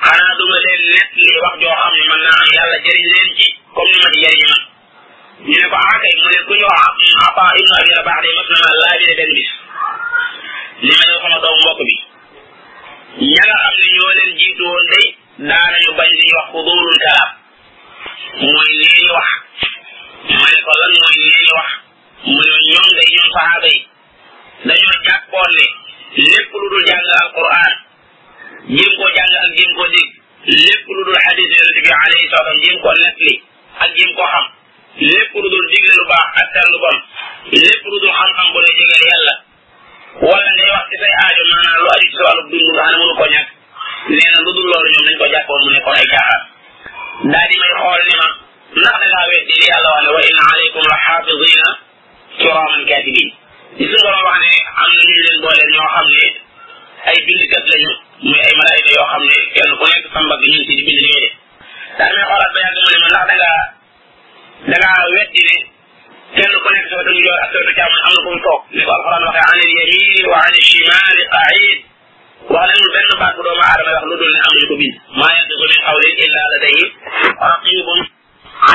xanaa 0.04 0.34
duma 0.38 0.58
leen 0.66 0.82
nett 0.90 1.10
li 1.26 1.32
wax 1.44 1.54
joo 1.62 1.74
xam 1.80 1.92
ne 1.96 2.02
mën 2.10 2.20
naa 2.26 2.38
am 2.44 2.50
yàlla 2.56 2.76
jëriñ 2.84 3.04
leen 3.14 3.30
ci 3.38 3.46
comme 3.74 3.90
ni 3.92 3.98
ma 4.02 4.08
ci 4.12 4.18
jëriñ 4.24 4.42
man 4.50 4.62
ñu 5.46 5.54
ne 5.60 5.66
ko 5.70 5.76
akay 5.94 6.12
ah 6.14 6.18
mu 6.22 6.26
ne 6.32 6.38
ku 6.46 6.52
ñu 6.60 6.66
wax 6.72 6.82
hmm, 6.90 7.20
Ata 7.26 7.44
ibnu 7.58 7.72
Abi 7.80 7.92
Rabah 7.98 8.18
day 8.22 8.32
mas 8.38 8.48
na 8.52 8.56
maa 8.62 8.78
laajire 8.80 9.14
benn 9.18 9.32
bis 9.36 9.50
li 10.86 10.92
ma 10.98 11.04
sama 11.22 11.36
doom 11.44 11.56
mbokk 11.60 11.80
bi 11.88 11.94
ña 13.34 13.42
nga 13.48 13.56
xam 13.64 13.76
ñoo 13.96 14.10
leen 14.18 14.30
jiitu 14.38 14.62
woon 14.70 14.84
day 14.92 15.06
daanañu 15.48 15.90
bañ 15.98 16.08
li 16.12 16.20
ñuy 16.20 16.34
wax 16.38 16.46
ko 16.52 16.58
dóorul 16.66 17.00
mooy 18.42 18.70
nee 18.80 18.96
ñu 19.06 19.12
wax 19.18 19.30
ma 20.38 20.46
ne 20.52 20.58
ko 20.66 20.72
lan 20.80 20.92
mooy 21.00 21.16
nee 21.22 21.40
ñu 21.46 21.52
wax 21.60 21.70
mu 22.28 22.38
ne 22.48 22.52
ñoom 22.68 22.88
day 22.98 23.08
ñoom 23.14 23.28
saxaaba 23.36 23.68
yi 23.74 23.80
dañoo 24.66 24.96
jàppoon 25.06 25.50
ne 25.56 25.64
lépp 26.30 26.50
lu 26.60 26.66
dul 26.72 26.84
jàng 26.88 27.06
alquran 27.22 27.74
jéem 28.76 28.92
koo 29.00 29.08
jàng 29.16 29.32
ak 29.40 29.48
jéem 29.58 29.70
koo 29.78 29.86
dégg 29.94 30.10
lépp 30.64 30.84
lu 30.96 31.00
dul 31.08 31.18
xadis 31.24 31.48
yonente 31.54 31.80
bi 31.84 31.90
alayhi 32.02 32.26
salaam 32.34 32.56
jéem 32.62 32.76
koo 32.84 32.94
ak 33.86 33.90
jéem 33.98 34.10
koo 34.18 34.26
xam 34.34 34.46
lépp 35.08 35.32
lu 35.42 35.48
dul 35.54 35.66
digle 35.72 35.92
lu 35.98 36.04
ak 36.40 36.46
tere 36.54 36.70
lu 36.74 36.78
bon 36.84 36.96
lépp 37.62 37.82
lu 37.92 37.96
xam-xam 38.18 38.48
bu 38.54 38.58
lay 38.64 38.72
jegeel 38.78 39.04
yàlla 39.10 39.34
wala 40.28 40.50
ngay 40.56 40.70
wax 40.74 40.84
ci 40.92 40.96
say 41.02 41.12
aajo 41.22 41.42
lu 41.80 41.86
aju 41.96 42.06
ci 42.10 42.16
sa 42.18 42.24
wàllu 42.28 42.42
dund 42.52 42.68
nga 42.76 42.84
xam 42.96 43.14
ko 43.20 43.24
ñàkk 43.34 43.48
nee 44.14 44.30
na 44.32 44.38
lu 44.46 44.50
dul 44.56 44.66
loolu 44.72 44.88
ñoom 44.94 45.04
dañ 45.08 45.16
ko 45.20 45.26
jàppoon 45.34 45.60
mu 45.64 45.70
nekkoon 45.76 45.96
ay 46.02 46.08
caaxaan 46.12 46.42
daal 47.32 47.46
di 47.50 47.54
may 47.62 47.70
xool 47.80 48.00
ni 48.08 48.14
ma 48.22 48.28
ndax 48.78 48.94
da 49.02 49.06
ngaa 49.12 49.26
weddi 49.32 49.54
li 49.60 49.66
yàlla 49.72 49.88
wax 49.94 50.02
ne 50.06 50.10
wa 50.16 50.20
inna 50.28 50.42
alaykum 50.52 50.82
la 50.92 50.96
xaafidina 51.04 51.68
kiraaman 52.40 52.82
kaatibin 52.88 53.28
di 53.76 53.84
suñu 53.90 54.02
borom 54.06 54.22
wax 54.28 54.36
ne 54.46 54.52
am 54.80 54.90
na 54.96 55.02
ñu 55.10 55.14
leen 55.26 55.38
boole 55.44 55.62
ñoo 55.72 55.88
xam 55.94 56.06
lañu 57.72 57.92
muy 58.22 58.38
ay 58.38 58.54
malaayka 58.54 58.90
yoo 58.94 59.06
xam 59.12 59.22
ne 59.30 59.36
kenn 59.54 59.70
ku 59.78 59.84
nekk 59.92 60.04
samba 60.14 60.34
gi 60.40 60.46
ñun 60.52 60.64
ci 60.66 60.72
di 60.78 60.84
bind 60.86 61.00
li 61.06 61.10
ngay 61.10 61.26
def 61.26 61.36
daa 61.98 62.08
may 62.14 62.22
xoolaat 62.24 62.50
ba 62.54 62.58
yàgg 62.64 62.78
mu 62.86 62.90
ne 62.94 62.98
ma 63.02 63.06
ndax 63.10 63.26
da 63.30 63.34
nga 63.38 63.52
da 64.70 64.76
nga 64.80 64.90
wetti 65.14 65.42
ne 65.48 65.54
kenn 66.38 66.54
ku 66.62 66.68
nekk 66.74 66.86
soo 66.90 67.02
dëgg 67.06 67.18
yor 67.26 67.38
ak 67.44 67.50
soo 67.52 67.62
dëgg 67.66 67.80
am 67.84 67.92
na 67.94 68.20
fu 68.24 68.30
mu 68.34 68.40
toog 68.46 68.60
ni 68.74 68.80
ko 68.86 68.90
alxuraan 68.96 69.22
waxee 69.26 69.42
an 69.44 69.50
al 69.54 69.70
yamin 69.76 70.26
wa 70.32 70.36
an 70.46 70.52
al 70.54 70.66
shimal 70.68 71.18
qaid 71.34 71.62
wax 72.54 72.66
leen 72.68 72.86
benn 72.94 73.10
baat 73.22 73.32
bu 73.36 73.42
doomu 73.46 73.64
aadama 73.66 73.90
wax 73.96 74.02
lu 74.10 74.14
dul 74.20 74.32
ne 74.34 74.40
am 74.46 74.54
ñu 74.58 74.64
ko 74.70 74.74
bind 74.82 74.96
maa 75.18 75.30
yàgg 75.36 75.52
ko 75.60 75.64
ne 75.70 75.76
xaw 75.86 75.96
leen 76.02 76.16
illa 76.26 76.40
la 76.52 76.58
day 76.64 76.78
raqibun 77.48 78.00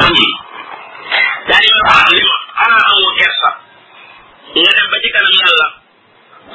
ani 0.03 0.27
daa 1.47 1.59
di 1.63 1.69
ma 1.77 1.81
wax 1.89 2.03
ni 2.15 2.21
ma 2.29 2.35
xanaa 2.57 2.83
amoo 2.91 3.11
kersa 3.19 3.49
nga 4.59 4.71
dem 4.75 4.87
ba 4.91 4.97
ci 5.03 5.09
kanam 5.15 5.33
yàlla 5.41 5.67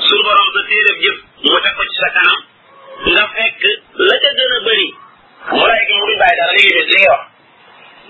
sunu 0.04 0.20
borom 0.26 0.49
sa 0.54 0.61
téereb 0.68 0.96
jëf 1.04 1.16
mu 1.49 1.56
teg 1.64 1.72
ko 1.78 1.82
ci 1.92 1.96
sa 2.04 2.11
kanam 2.18 2.40
nga 3.11 3.23
fekk 3.35 3.62
la 4.09 4.14
ca 4.23 4.30
gën 4.38 4.52
a 4.56 4.59
mu 5.52 5.64
lay 5.66 5.80
gi 5.87 5.92
mu 5.99 6.04
ngi 6.06 6.16
bàyyi 6.23 6.37
dara 6.38 6.52
li 6.59 6.62
ngay 6.71 6.85
li 6.90 6.94
ngay 7.00 7.11
wax 7.14 7.23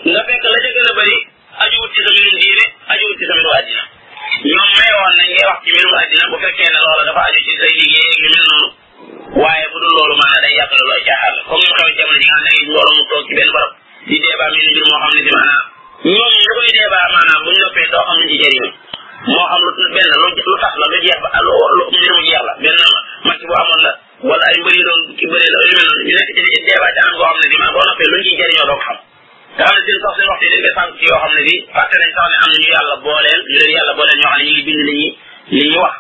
nga 0.08 0.20
fekk 0.28 0.44
la 0.52 0.58
ca 0.64 0.70
gën 0.76 0.88
a 0.90 0.92
bëri 0.99 1.16
ajuwut 1.64 1.90
ci 1.94 2.00
sa 2.04 2.11
mbirum 2.14 2.37
diine 2.42 2.64
ajuwut 2.92 3.16
ci 3.18 3.25
sa 3.28 3.34
mbirum 3.37 3.56
àddina 3.61 3.84
ñoom 4.52 4.68
may 4.78 4.90
woon 4.96 5.12
nañ 5.18 5.28
ngay 5.34 5.44
wax 5.49 5.58
ci 5.64 5.70
mbirum 5.72 6.30
bu 6.32 6.37
fekkee 6.44 6.68
ne 6.75 6.78
loola 6.84 7.02
dafa 7.08 7.22
aju 7.26 7.38
ci 7.46 7.52
say 7.61 7.70
liggéey 7.80 8.08
ak 8.14 8.18
yu 8.25 8.28
mel 8.37 8.44
noonu 8.50 8.68
waaye 9.40 9.64
bu 9.72 9.76
dul 9.82 9.92
loolu 9.96 10.14
maanaam 10.20 10.42
day 10.44 10.52
yàq 10.61 10.70
la 10.76 10.80
looy 10.90 11.00
caaxaan 11.08 11.32
la 11.37 11.42
comme 11.49 11.64
ñu 11.64 11.72
xew 11.72 11.90
ji 11.96 12.04
nga 12.28 12.37
xam 12.37 12.40
ne 12.46 12.50
mbooloo 12.68 12.94
mu 13.00 13.02
toog 13.11 13.22
ci 13.28 13.32
benn 13.38 13.50
barab 13.56 13.72
di 14.08 14.16
débat 14.25 14.49
mel 14.56 14.66
mbir 14.72 14.84
moo 14.92 15.00
xam 15.02 15.11
ne 15.16 15.20
si 15.25 15.30
maanaam 15.37 15.61
ñoom 16.12 16.32
ñu 16.37 16.50
koy 16.56 16.70
débat 16.76 17.04
maanaam 17.16 17.40
bu 17.44 17.50
ñu 17.56 17.61
noppee 17.64 17.87
doo 17.92 18.04
xam 18.08 18.18
ne 18.20 18.25
ci 18.30 18.34
jëriñu 18.42 18.68
moo 19.32 19.44
xam 19.49 19.58
lu 19.64 19.70
benn 19.96 20.08
lu 20.20 20.28
lu 20.52 20.54
tax 20.62 20.72
la 20.80 20.87
lu 20.92 20.99
jeex 21.06 21.18
ba 21.25 21.28
lu 21.46 21.52
lu 21.78 21.82
mbir 21.96 22.11
mu 22.16 22.22
jeex 22.28 22.42
la 22.49 22.52
benn 22.62 22.80
match 23.26 23.42
bu 23.49 23.54
amoon 23.61 23.80
la 23.88 23.92
wala 24.22 24.44
ay 24.52 24.58
mbëri 24.62 24.81
fàtte 30.42 30.42
leen 30.42 30.62
nga 30.64 30.76
sànq 30.78 30.92
ci 30.99 31.02
yoo 31.11 31.18
xam 31.22 31.32
ne 31.37 31.42
bi 31.46 31.54
fàtte 31.75 31.94
nañ 32.00 32.11
sax 32.16 32.28
ne 32.30 32.37
am 32.37 32.46
na 32.50 32.56
ñu 32.58 32.64
yàlla 32.75 32.94
booleel 33.04 33.40
ñu 33.49 33.56
leen 33.62 33.75
yàlla 33.76 33.92
booleel 33.96 34.18
ñoo 34.20 34.32
xam 34.32 34.38
ne 34.40 34.44
ñu 34.46 34.50
ngi 34.52 34.64
bind 34.66 34.82
li 34.88 34.94
ñuy 34.96 35.08
li 35.54 35.62
ñuy 35.70 35.80
wax 35.84 35.94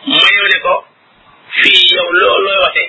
ma 0.06 0.58
ko 0.64 0.74
fii 1.48 1.94
yow 1.94 2.08
loo 2.20 2.38
looy 2.44 2.56
waxee 2.64 2.88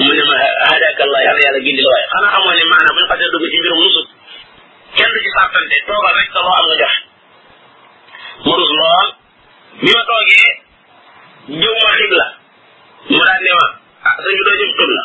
mu 0.00 0.10
ne 0.16 0.22
ma 0.24 0.34
hadaka 0.72 1.02
allah 1.04 1.20
yàlla 1.24 1.40
yàlla 1.44 1.60
gindi 1.66 1.82
la 1.84 1.90
waaye 1.92 2.06
xanaa 2.12 2.32
xamoo 2.34 2.54
ne 2.58 2.64
maanaam 2.72 2.94
bu 2.96 3.00
ñu 3.02 3.06
xasee 3.10 3.28
dugg 3.32 3.46
ci 3.52 3.58
mbirum 3.60 3.80
rusut 3.84 4.08
kenn 4.96 5.12
du 5.12 5.18
ci 5.24 5.30
fàttante 5.36 5.76
toogal 5.86 6.14
rek 6.18 6.28
sa 6.32 6.40
loo 6.44 6.54
am 6.58 6.64
nga 6.68 6.76
joxe 6.80 6.98
mu 8.44 8.52
rus 8.60 8.72
lool 8.80 9.08
bi 9.82 9.88
ma 9.96 10.02
toogee 10.08 10.48
jëw 11.62 11.74
ma 11.80 11.88
mu 13.10 13.18
daal 13.28 13.40
ne 13.44 13.50
ma 13.58 13.62
ah 14.08 14.12
sëñ 14.22 14.34
bi 14.36 14.42
doo 14.48 14.58
jëm 14.60 14.70
xibla 14.78 15.04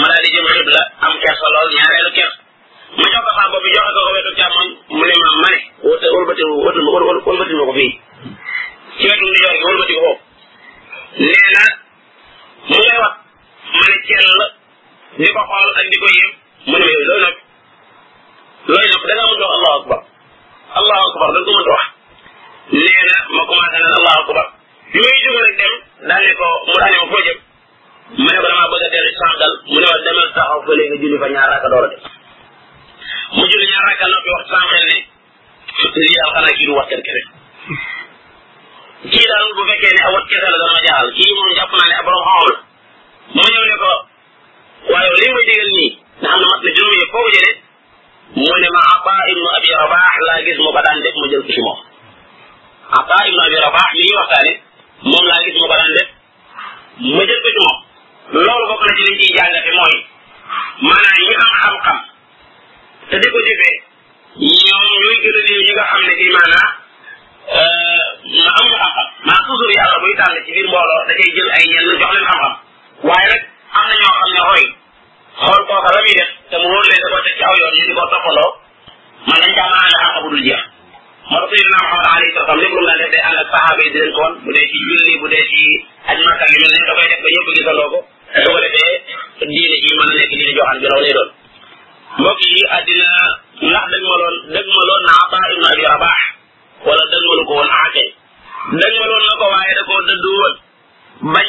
ma 0.00 0.06
daal 0.12 0.24
di 0.24 0.72
am 1.08 1.14
kersa 1.24 1.46
lool 1.54 1.68
ñaareelu 1.78 2.10
kersa 2.18 2.38
ma 2.98 3.04
jox 3.12 3.22
ko 3.26 3.30
saa 3.40 3.48
bopp 3.52 3.64
bi 3.64 3.72
joxe 3.76 3.90
ko 3.96 4.00
ko 4.06 4.10
wetu 4.16 4.30
càmmoñ 4.40 4.68
mu 4.96 5.04
ne 5.08 5.14
ma 5.22 5.28
ma 5.42 5.48
ne 5.52 5.58
wëlbati 6.16 6.42
wëlbati 6.64 7.52
ma 7.58 7.64
ko 7.70 7.74
fii 7.80 7.92
xool 15.46 15.70
ak 15.78 15.86
di 15.90 15.96
ko 16.02 16.06
yéem 16.18 16.32
mu 16.68 16.76
ne 16.78 16.84
yooyu 16.86 17.06
looy 17.14 17.20
nopp 17.24 17.36
looy 18.72 18.84
nopp 18.90 19.02
da 19.08 19.12
ngaa 19.14 19.28
mënta 19.30 19.44
wax 19.52 19.56
allahu 19.62 19.78
akbar 19.86 20.00
allahu 20.78 21.02
akbar 21.08 21.28
da 21.32 21.38
nga 21.40 21.44
ko 21.46 21.52
mënta 21.56 21.72
wax 21.80 21.84
nee 22.84 23.02
na 23.08 23.16
ma 23.36 23.42
commencé 23.50 23.76
naan 23.78 23.96
allahu 24.00 24.18
akbar 24.22 24.46
bi 24.92 24.98
may 25.06 25.16
jóg 25.24 25.36
rek 25.46 25.56
dem 25.60 25.74
daal 26.10 26.22
ne 26.26 26.32
ko 26.40 26.46
mu 26.66 26.72
daal 26.80 26.90
ne 26.92 26.96
ma 27.02 27.06
foo 27.12 27.22
jëm 27.26 27.38
ma 28.22 28.28
ne 28.34 28.38
ko 28.42 28.46
damaa 28.52 28.70
bëgg 28.72 28.84
a 28.86 28.92
dellu 28.94 29.10
ci 29.14 29.18
sama 29.22 29.36
dal 29.42 29.52
mu 29.70 29.78
ne 29.82 29.86
ma 29.90 29.96
demal 30.06 30.28
taxaw 30.36 30.58
fa 30.66 30.72
léegi 30.78 30.96
julli 31.02 31.18
fa 31.22 31.28
ñaar 31.34 31.48
raaka 31.52 31.68
door 31.74 31.84
a 31.86 31.88
dem 31.92 32.02
mu 33.36 33.42
julli 33.50 33.66
ñaar 33.72 33.84
raaka 33.88 34.04
noppi 34.12 34.30
wax 34.36 34.44
sama 34.52 34.66
xel 34.72 34.82
ne 34.82 34.82
lii 36.06 36.16
daal 36.18 36.30
xanaa 36.36 36.56
kii 36.58 36.66
du 36.70 36.74
watkat 36.78 37.00
kese 37.06 37.20
kii 39.14 39.26
daal 39.30 39.46
bu 39.56 39.62
fekkee 39.70 39.92
ne 39.96 40.02
a 40.08 40.10
wat 40.16 40.26
kese 40.32 40.48
la 40.54 40.58
dana 40.64 40.72
ma 40.76 40.82
jaaxal 40.88 41.10
kii 41.18 41.32
moom 41.38 41.50
jàpp 41.60 41.72
naa 41.78 41.88
ne 41.92 41.96
ab 42.00 42.04
borom 42.10 42.22
xam-xam 42.26 42.44
la 42.48 42.58
ma 43.36 43.44
ñëw 43.54 43.66
ne 43.70 43.78
ko 43.86 43.94
waaye 44.90 45.10
li 45.18 45.30
ma 45.34 45.40
digal 45.46 45.66
nii 45.76 45.98
nga 46.22 46.30
xam 46.30 46.38
ne 46.42 46.46
mat 46.50 46.60
na 46.64 46.70
juróom 46.76 46.94
yi 47.00 47.06
foofu 47.12 47.30
jëlee 47.34 47.54
mu 48.38 48.48
ne 48.62 48.68
ma 48.74 48.80
ata 48.94 49.14
ibnu 49.32 49.48
abi 49.56 49.68
rabax 49.80 50.14
laa 50.26 50.44
gis 50.46 50.58
mu 50.62 50.70
ko 50.76 50.80
daan 50.86 50.98
def 51.02 51.16
ma 51.20 51.26
jël 51.30 51.42
ko 51.46 51.50
ci 51.56 51.60
moom 51.66 51.80
ata 52.98 53.16
ibnu 53.28 53.40
abi 53.46 53.56
rabax 53.64 53.88
li 53.98 54.02
ñuy 54.06 54.18
waxtaane 54.20 54.52
moom 55.10 55.24
laa 55.30 55.42
gis 55.44 55.56
mu 55.58 55.62
ko 55.70 55.76
daan 55.80 55.90
def 55.96 56.08
ma 57.16 57.22
jël 57.28 57.40
ko 57.44 57.48
ci 57.54 57.60
moom 57.66 57.76
loolu 58.44 58.64
bokk 58.70 58.82
na 58.86 58.92
ci 58.96 59.02
liñ 59.10 59.18
ciy 59.20 59.34
jàngate 59.36 59.70
mooy 59.78 59.96
maanaam 60.88 61.18
ñi 61.24 61.34
am 61.42 61.48
xam-xam 61.58 61.98
te 63.08 63.14
di 63.22 63.28
ko 63.34 63.38
jëfee 63.46 63.76
ñoom 64.54 64.84
ñooy 65.02 65.16
gën 65.22 65.36
a 65.38 65.40
néew 65.46 65.62
ñi 65.66 65.72
nga 65.76 65.84
xam 65.90 66.02
ne 66.06 66.12
kii 66.18 66.32
maanaa 66.36 66.68
ma 68.36 68.42
am 68.54 68.64
ñu 68.66 68.70
xam-xam 68.76 69.08
maa 69.26 69.42
toujours 69.46 69.74
yàlla 69.78 69.96
buy 70.02 70.14
tànn 70.20 70.36
ci 70.44 70.50
biir 70.54 70.68
mbooloo 70.70 71.02
da 71.08 71.12
cay 71.18 71.30
jël 71.36 71.50
ay 71.56 71.64
ñenn 71.72 71.86
jox 72.00 72.10
leen 72.14 72.26
xam-xam 72.30 72.54
waaye 73.08 73.26
nag 73.32 73.42
am 73.76 73.86
na 73.88 73.94
ñoo 74.00 74.12
xam 74.16 74.28
ne 74.32 74.40
roy 74.48 74.64
xool 75.40 75.60
kooka 75.68 75.88
la 75.94 76.00
muy 76.04 76.14
def 76.18 76.30
te 76.50 76.56
mu 76.62 76.68
a 76.68 76.82
leen 76.88 77.02
da 77.04 77.08
ko 77.12 77.18
teg 77.24 77.32
ci 77.38 77.42
aw 77.48 77.54
yoon 77.60 77.72
ñu 77.76 77.84
di 77.88 77.92
ko 77.98 78.04
toppaloo 78.12 78.50
man 79.28 79.40
nañ 79.42 79.54
a 79.58 79.64
ànd 79.82 79.94
ak 80.16 80.20
bu 80.24 80.28
dul 80.32 80.42
jeex 80.46 80.60
moo 81.28 81.40
tax 81.42 81.48
Seydina 81.50 81.78
Muhammad 81.84 82.06
alayhi 82.16 82.34
salaam 82.36 82.58
lépp 82.60 82.72
lu 82.72 82.80
mu 82.80 82.86
daan 82.88 82.98
def 83.02 83.10
day 83.14 83.22
ànd 83.28 83.38
ak 83.42 83.48
saxaaba 83.52 83.80
yi 83.84 83.90
di 83.94 83.98
leen 84.00 84.12
ko 84.16 84.20
wan 84.24 84.32
bu 84.44 84.50
dee 84.56 84.66
ci 84.70 84.76
julli 84.86 85.12
ne 85.12 85.16
da 85.18 85.24
koy 85.24 86.66
def 86.72 86.92
ba 86.96 87.04
ñëpp 87.10 87.26
gisandoo 87.56 87.88
ko 87.92 87.98
su 88.00 88.00
ko 88.50 88.54
a 88.56 88.60
nekk 88.60 89.48
diine 89.48 90.52
joo 90.56 90.66
xam 90.68 90.78
ju 90.80 90.86
raw 90.88 90.98
ma 93.72 94.12
loon 94.16 94.36
dëgg 94.52 94.68
ma 94.72 94.82
loon 94.88 95.02
na 95.08 95.14
Ataa 95.24 95.46
ibn 95.52 95.64
Abi 95.70 95.84
wala 96.86 97.02
dëgg 97.12 97.24
ma 97.28 97.34
lu 97.38 97.44
ko 97.48 97.52
woon 97.60 97.70
aake 97.80 98.04
dëgg 98.80 98.94
ma 99.00 99.06
loon 99.10 99.22
na 99.28 99.34
ko 99.40 99.44
waaye 99.52 99.72
da 99.78 99.82
koo 99.88 100.00
dëddu 100.08 100.30
woon 100.38 100.54
bañ 101.34 101.46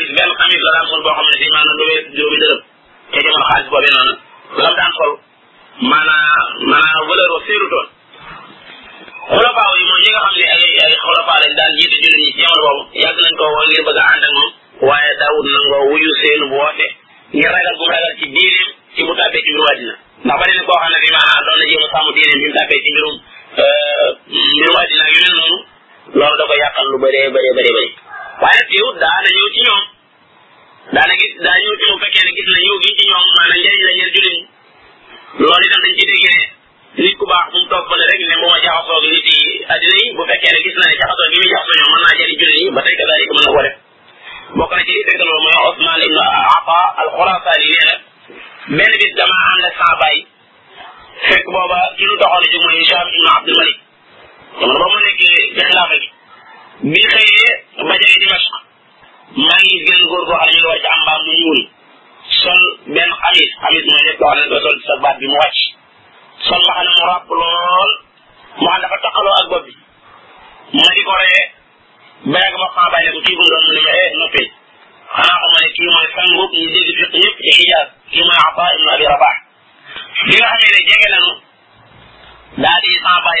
gis 0.00 0.10
benn 0.16 0.32
xamis 0.40 0.60
la 0.64 0.70
daan 0.76 0.86
sol 0.90 1.02
boo 1.04 1.14
xam 1.18 1.26
ne 1.28 1.36
si 1.40 1.46
maanaam 1.54 1.76
lu 1.80 1.84
wees 1.92 2.04
juróomi 2.16 2.38
dërëm 2.42 2.58
te 3.12 3.18
jamono 3.24 3.42
xaalis 3.50 3.68
boobee 3.72 3.90
noonu 3.96 4.14
lam 4.64 4.72
daan 4.80 4.92
sol 4.98 5.12
maanaam 5.92 6.42
maanaam 6.72 7.02
valeur 7.10 7.32
o 7.36 7.38
séerutoon 7.48 7.86
xulafaaw 9.34 9.72
yi 9.82 9.92
ne 10.04 10.10
ay 10.56 10.64
ay 10.84 10.94
xulafaa 11.04 11.38
lañ 11.44 11.52
daan 11.60 11.70
jiitu 11.78 11.96
jullit 12.04 12.20
ñi 12.24 12.30
ci 12.36 12.40
jamono 12.46 12.62
boobu 12.66 12.82
yàgg 13.04 13.18
nañ 13.24 13.32
ko 13.40 13.44
woon 13.56 13.66
ngir 13.70 13.82
bëgg 13.88 13.98
a 14.02 14.04
ànd 14.12 14.24
ak 14.28 14.32
moom 14.36 14.50
waaye 14.88 15.10
daawut 15.20 15.46
nangoo 15.54 15.82
wuyu 15.90 16.10
seen 16.20 16.40
woote 16.54 16.86
ngir 17.36 17.50
ragal 17.54 17.74
bu 17.78 17.84
mu 17.88 17.92
ragal 17.94 18.12
ci 18.18 18.26
diineem 18.34 18.68
ci 18.94 19.00
mu 19.06 19.12
tàbbee 19.20 19.44
ci 19.44 19.50
mbirum 19.52 19.68
àddina 19.72 19.94
ndax 20.24 20.50
na 20.56 20.62
koo 20.66 20.78
xam 20.80 20.90
ne 20.94 20.98
fi 21.04 21.08
maanaam 21.16 21.40
doon 21.46 21.56
na 21.60 21.64
jéem 21.70 21.82
a 21.86 21.88
sàmm 21.92 22.08
diineem 22.16 22.38
bi 22.40 22.46
mu 22.48 22.54
tàbbee 22.58 22.78
ci 22.84 22.88
mbirum 22.94 23.14
euh, 23.64 24.08
mbirum 24.60 24.76
àddina 24.82 25.04
yu 25.12 25.18
mel 25.24 25.34
noonu 25.40 25.58
loolu 26.18 26.36
da 26.40 26.44
ko 26.48 26.54
yàqal 26.64 26.86
lu 26.92 26.96
bëree 27.04 27.22
bëree 27.34 27.54
bëri 27.58 27.70
bëri 27.78 27.86
waaye 28.42 28.60
nag 29.26 29.36
yow 29.38 29.80
daana 30.94 31.14
gis 31.20 31.32
daa 31.44 31.56
ñëw 31.62 31.74
ci 31.78 31.84
ñoom 31.86 31.98
fekkee 32.02 32.24
ne 32.26 32.32
gis 32.36 32.48
na 32.52 32.58
ñëw 32.66 32.76
gi 32.82 32.90
ci 32.98 33.02
ñoom 33.10 33.26
maanaam 33.36 33.58
njëriñ 33.62 33.82
la 33.88 33.92
ñeel 33.98 34.10
jullit 34.14 34.34
ñi 34.34 34.38
loolu 35.42 35.64
itam 35.66 35.80
dañ 35.84 35.94
ci 35.98 36.04
déggee 36.10 36.42
nit 37.02 37.14
ku 37.18 37.24
baax 37.30 37.46
mu 37.54 37.60
topp 37.70 37.86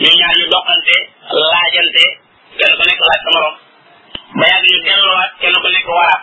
ñu 0.00 0.10
ñaar 0.18 0.32
ñu 0.38 0.44
doxante 0.52 0.96
laajante 1.42 2.04
kenn 2.58 2.74
ku 2.76 2.82
nekk 2.88 3.02
laaj 3.06 3.20
sa 3.24 3.30
morom 3.34 3.54
ba 4.38 4.44
yàgg 4.52 4.66
ñu 4.72 4.76
delluwaat 4.84 5.30
kenn 5.40 5.56
ku 5.62 5.68
nekk 5.74 5.88
waraat 5.98 6.22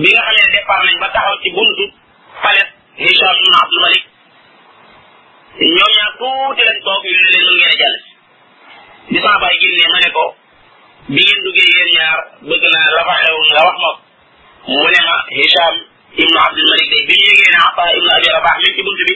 bi 0.00 0.08
nga 0.12 0.30
départ 0.54 0.80
nañ 0.86 0.96
ba 1.02 1.08
taxaw 1.14 1.36
ci 1.42 1.48
buntu 1.56 1.84
palet 2.42 2.68
ni 2.98 3.06
ibn 3.10 3.22
Abdul 3.62 3.80
Malik 3.84 4.04
ñoom 5.76 5.92
ñaar 5.96 6.10
tuuti 6.20 6.62
lañ 6.68 6.78
toog 6.86 7.02
ñu 7.04 7.10
leen 7.34 7.40
mën 7.48 7.56
ngeen 7.58 7.70
a 7.74 7.76
jàll 7.80 7.96
bi 9.10 9.18
sama 9.24 9.36
bàyyi 9.42 9.56
génnee 9.78 9.98
ma 9.98 9.98
ne 10.04 10.08
ko 10.16 10.24
mu 14.70 14.80
ne 14.92 14.98
ma 15.08 15.18
Hicham 15.36 15.74
ibnu 16.22 16.38
Abdul 16.46 16.68
Malik 16.72 16.88
bi 16.88 17.02
ñu 17.20 17.24
yëgee 17.30 17.50
ne 17.52 17.58
Ataa 17.66 17.90
ibnu 17.96 18.08
Abi 18.08 18.32
bunt 18.80 18.96
bi 19.08 19.14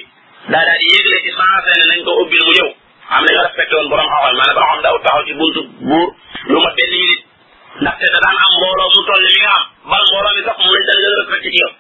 daa 0.52 0.61
daal 0.66 0.76
di 0.80 0.87
yëgle 0.94 1.16
ci 1.24 1.30
ne 1.32 1.84
nañ 1.88 2.04
ko 2.06 2.11
ubbil 2.22 2.42
mu 2.46 2.52
ñëw 2.56 2.68
am 3.14 3.22
nañu 3.24 3.40
respecté 3.46 3.72
woon 3.76 3.88
borom 3.90 4.04
xam-xam 4.12 4.34
maanaam 4.38 4.52
borom 4.56 4.68
xam 4.76 4.80
daawul 4.84 5.00
taxaw 5.04 5.24
ci 5.26 5.32
buntu 5.40 5.61
buur 5.88 6.08
lu 6.52 6.56
ma 6.64 6.68
benn 6.76 6.90
minute 6.92 7.24
ndaxte 7.82 8.04
da 8.12 8.18
daan 8.24 8.37
am 8.44 8.50
mbooloo 8.58 8.90
mu 8.94 9.00
toll 9.08 9.24
li 9.24 9.40
am 9.54 9.62
ban 9.90 10.02
mbooloo 10.08 10.34
mi 10.37 10.42
sax 10.46 10.52
mu 10.64 10.68
lañ 10.74 10.84
daan 10.88 11.00
gën 11.02 11.08
a 11.08 11.16
respecté 11.20 11.48
ci 11.52 11.56
yow 11.61 11.70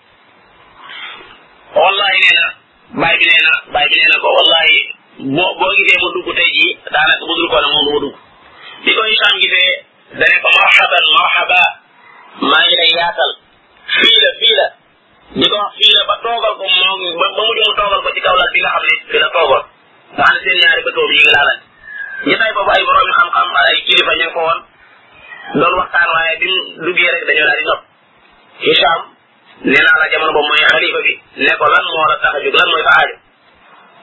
wallahi 1.78 2.18
nee 2.24 2.38
na 2.96 3.04
baay 3.04 3.16
bi 3.20 3.24
nee 3.30 3.42
na 3.46 3.52
baay 3.72 3.84
bi 3.90 3.96
nee 4.00 4.08
na 4.12 4.16
ko 4.24 4.28
wallahi 4.36 4.78
boo 5.36 5.48
boo 5.60 5.68
gisee 5.78 6.00
ma 6.02 6.08
dugg 6.16 6.28
tey 6.38 6.48
jii 6.56 6.72
daanaka 6.94 7.20
bu 7.28 7.34
dul 7.38 7.50
ko 7.52 7.56
ne 7.62 7.68
moom 7.72 7.88
du 8.02 8.08
ma 8.16 8.20
bi 8.84 8.90
ko 8.96 9.00
Hicham 9.12 9.36
gisee 9.42 9.84
ngi 12.48 12.96
fii 13.92 14.54
la 15.34 16.04
ba 16.10 16.16
toogal 16.22 16.40
ba 16.40 16.58
ba 16.58 16.64
mujj 17.46 17.60
mu 17.66 17.72
toogal 17.76 18.00
ko 18.04 18.08
ci 18.14 18.20
kaw 18.24 18.34
lal 18.38 18.48
bi 18.52 18.60
nga 18.62 18.72
xam 18.74 18.82
ne 18.84 18.92
fi 19.10 19.16
la 19.24 19.28
toogoon 19.34 19.64
nga 20.16 20.24
xam 20.28 20.34
ne 20.36 20.40
seen 20.44 20.58
ñaari 20.62 20.82
bëtoom 20.86 21.10
yi 21.10 21.16
ngi 21.22 21.30
laalal 21.36 21.58
jotaay 22.28 22.52
boobu 22.54 22.70
ay 22.74 22.82
borom 22.86 23.08
xam-xam 23.18 23.48
ay 23.64 23.74
kilifa 23.86 24.12
ñu 24.20 24.26
ko 24.34 24.40
woon 24.46 24.58
doon 25.60 25.74
waxtaan 25.80 26.08
waaye 26.14 26.34
bi 26.42 26.50
duggee 26.84 27.10
rek 27.14 27.24
dañoo 27.28 27.46
daal 27.48 27.60
di 27.60 27.64
nopp 27.68 27.82
Hicham 28.64 29.00
nee 29.70 29.82
naa 29.86 30.00
la 30.00 30.06
jamono 30.12 30.32
boobu 30.36 30.48
mooy 30.50 30.62
xalifa 30.70 31.00
bi 31.06 31.12
ne 31.44 31.52
lan 31.72 31.84
moo 31.92 32.02
la 32.10 32.16
tax 32.22 32.32
a 32.38 32.42
jóg 32.44 32.56
lan 32.58 32.68
mooy 32.72 32.84
fa 32.88 32.94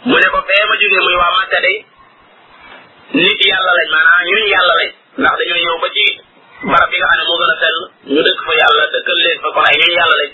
mu 0.08 0.16
ne 0.22 0.28
ko 0.34 0.40
fee 0.48 0.64
ma 0.70 0.74
jógee 0.82 1.02
muy 1.06 1.16
waa 1.22 1.30
Màkka 1.38 1.60
day 1.66 1.78
nit 3.22 3.40
yàlla 3.50 3.72
lañ 3.80 3.88
maanaam 3.96 4.22
ñun 4.28 4.48
yàlla 4.54 4.74
lañ 4.80 4.90
ndax 5.20 5.34
dañoo 5.40 5.80
ba 5.84 5.90
ci 5.96 6.06
barab 6.64 6.88
bi 6.90 6.98
a 6.98 7.08
xam 7.08 7.18
ne 7.20 7.24
moo 7.28 7.38
gën 7.42 7.52
a 7.54 7.56
sell 7.62 7.80
ñu 8.12 8.22
fa 8.48 8.54
yàlla 8.62 8.84
dëkkal 8.94 9.18
leen 9.26 9.40
fa 9.44 9.50
kon 9.56 9.64
ay 9.70 9.76
ñooñu 9.80 9.96
yàlla 10.00 10.16
lañ 10.22 10.32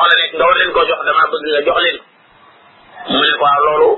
war 0.00 0.16
leen 0.58 0.70
koo 0.76 0.86
jox 0.88 1.00
damaa 1.06 1.30
bëgg 1.32 1.44
nga 1.50 1.62
jox 1.68 1.78
leen 1.84 1.98
mu 3.10 3.18
ne 3.20 3.28
ko 3.36 3.44
waaw 3.44 3.60
loolu 3.66 3.90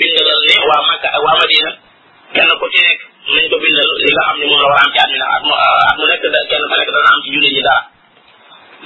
bindal 0.00 0.40
ne 0.40 0.54
waa 0.68 0.86
Makka 0.88 1.08
ak 1.16 1.22
waa 1.24 1.34
Madina 1.40 1.70
kenn 2.34 2.52
ku 2.60 2.66
ci 2.72 2.80
nekk 2.88 3.00
nañ 3.34 3.46
ko 3.52 3.56
bindal 3.62 3.88
li 4.00 4.08
nga 4.16 4.22
xam 4.26 4.36
ne 4.40 4.44
moom 4.48 4.60
la 4.64 4.68
war 4.72 4.80
a 4.80 4.82
am 4.86 4.92
ci 4.94 4.98
at 5.00 5.44
mu 5.98 6.04
nekk 6.10 6.24
kenn 6.50 6.64
ku 6.70 6.74
nekk 6.78 6.90
dana 6.94 7.08
am 7.12 7.20
ci 7.24 7.30
ñi 7.36 7.60
dara 7.68 7.93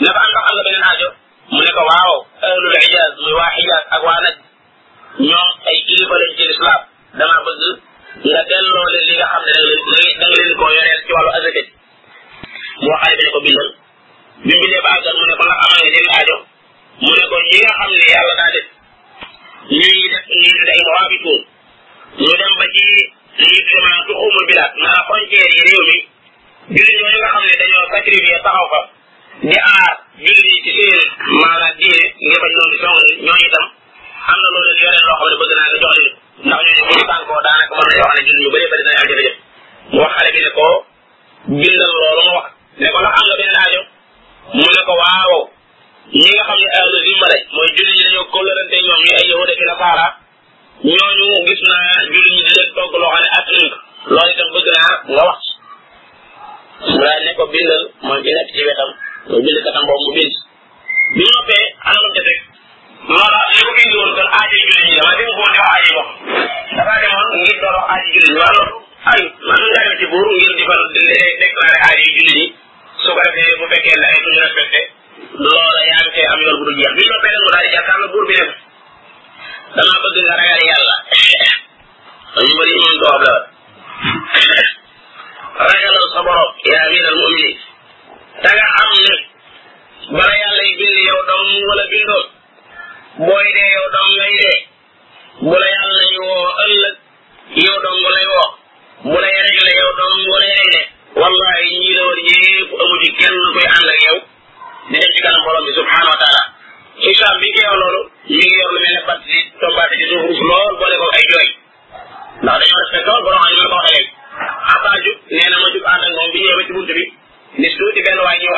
ne 0.00 0.06
ko 0.06 0.14
am 0.14 0.30
nga 0.30 0.40
xam 0.42 0.50
nga 0.50 0.62
beneen 0.62 0.84
aajo 0.90 1.08
mu 1.52 1.58
ne 1.64 1.70
ko 1.76 1.82
waaw 1.90 2.12
ahlul 2.46 2.74
ijaz 2.86 3.12
muy 3.22 3.32
waa 3.38 3.50
xijaas 3.54 3.84
ak 3.94 4.02
waa 4.06 4.18
naj 4.24 4.36
ñoom 5.28 5.48
ay 5.68 5.78
kilifa 5.86 6.14
lañ 6.22 6.30
ci 6.36 6.42
lislaam 6.50 6.82
dama 7.18 7.36
bëgg 7.46 7.62
nga 8.30 8.40
delloo 8.48 8.84
leen 8.92 9.04
li 9.08 9.14
nga 9.18 9.26
xam 9.32 9.42
ne 9.46 9.50
da 9.56 9.60
nga 10.18 10.28
leen 10.32 10.54
koo 10.58 10.70
yoreel 10.76 11.00
ci 11.04 11.10
wàllu 11.16 11.30
azaka 11.36 11.62
mu 12.80 12.86
wax 12.92 13.02
ne 13.20 13.26
ko 13.34 13.38
bindal 13.44 13.70
bi 14.44 14.50
mu 14.58 14.62
bindee 14.62 14.84
ba 14.86 14.90
àggal 14.96 15.14
mu 15.18 15.24
ne 15.28 15.34
ko 15.38 15.42
ndax 15.46 15.58
amal 15.66 15.80
nga 15.82 15.90
seen 15.94 16.06
aajo 16.14 16.36
mu 17.02 17.08
ne 17.18 17.24
ko 17.30 17.36
ñi 17.50 17.56
nga 17.64 17.72
xam 17.78 17.90
ne 18.00 18.06
yàlla 18.14 18.34
daa 18.40 18.50
def 18.54 18.66
ñuy 19.78 20.00
def 20.12 20.22
ñuy 20.40 20.52
def 20.58 20.68
ay 20.74 20.80
muhabituun 20.88 21.40
ñu 22.22 22.28
dem 22.40 22.52
ba 22.60 22.66
ci 22.74 22.80
lii 23.48 23.62
bi 23.66 23.72
maanaam 23.84 24.04
tuxumul 24.06 24.44
bilaat 24.50 24.72
maanaam 24.80 25.04
frontière 25.08 25.48
yi 25.56 25.60
réew 25.66 25.82
mi 25.90 25.96
jullit 26.76 26.96
ñooñu 26.98 27.18
nga 27.20 27.30
xam 27.32 27.42
ne 27.48 27.54
dañoo 27.60 27.84
sacrifié 27.92 28.36
taxaw 28.46 28.68
fa 28.74 28.80
di 29.40 29.54
aar 29.54 29.92
julli 30.24 30.54
ci 30.66 30.70
seen 30.76 31.00
maanaam 31.40 31.74
diine 31.80 31.98
nga 32.28 32.48
noonu 32.54 32.76
song 32.82 32.98
ni 33.06 33.12
ñooñu 33.26 33.46
itam 33.48 33.66
am 34.30 34.38
na 34.42 34.48
loolu 34.54 34.72
yore 34.82 34.98
loo 35.06 35.16
xam 35.18 35.28
ne 35.30 35.36
bëgg 35.40 35.52
naa 35.58 35.66
nga 35.68 35.78
jox 35.82 36.06
ñooñu 36.50 36.72
bu 36.74 36.90
ñu 36.98 37.04
sànkoo 37.10 37.40
daanaka 37.46 37.74
ne 37.86 38.26
julli 38.26 38.42
yu 38.44 38.50
bëri 38.54 38.66
bëri 38.70 38.82
dinañ 38.86 38.98
am 39.00 39.06
mu 39.92 39.98
wax 40.02 40.12
xale 40.16 40.30
bi 40.34 40.40
ne 40.44 40.50
ko 40.58 40.64
bindal 41.60 41.90
loolu 42.02 42.22
mu 42.28 42.34
wax 42.38 42.46
ne 42.80 42.86
ko 42.92 42.98
ndax 43.02 43.14
am 43.20 43.24
nga 43.28 43.34
benn 43.40 43.56
aajo 43.62 43.80
mu 44.58 44.66
ne 44.74 44.80
ko 44.88 44.92
waaw 45.02 45.32
ñi 46.18 46.30
nga 46.34 46.42
xam 46.48 46.58
ne 46.62 46.68
ahlu 46.78 46.98
zimma 47.06 47.26
lañ 47.32 47.42
mooy 47.54 47.68
julli 47.76 47.94
ay 49.18 49.26
yahuda 49.30 49.52
ki 49.58 49.64
nasaara 49.70 50.06
ñooñu 50.94 51.26
gis 51.46 51.60
ñi 52.14 52.20
di 52.36 52.42
leen 52.56 52.68
togg 52.76 52.92
loo 53.02 53.10
xam 53.22 53.44
loolu 54.14 54.30
itam 54.34 54.48
bëgg 54.54 54.68
naa 54.74 54.92
nga 55.12 55.22
wax 55.30 55.40
mu 56.86 57.04
ne 57.24 57.30
ko 57.38 57.44
bindal 57.54 57.82
mooy 58.06 58.20
bi 58.24 58.30
nekk 58.38 58.50
ci 58.56 58.62
wetam 58.70 58.92
bind 59.28 59.60
katam 59.64 59.84
boobu 59.88 60.04
mu 60.08 60.12
bind 60.16 60.34
bi 61.14 61.20
ñu 61.20 61.24
noppee 61.34 61.64
ana 61.86 61.98
lu 62.04 62.08
mu 62.08 62.10
ca 62.14 62.22
teg 62.26 62.38
loola 63.14 63.40
li 63.52 63.60
ko 63.66 63.72
indi 63.82 63.96
woon 64.00 64.10
kon 64.16 64.28
aajo 64.36 64.54
yi 64.60 64.66
julli 64.68 64.84
ñi 64.86 64.94
dama 64.98 65.12
dégg 65.16 65.28
ko 65.28 65.32
woon 65.40 65.50
di 65.54 65.58
wax 65.62 65.64
aajo 65.70 65.86
yi 65.92 65.96
wax 65.98 66.06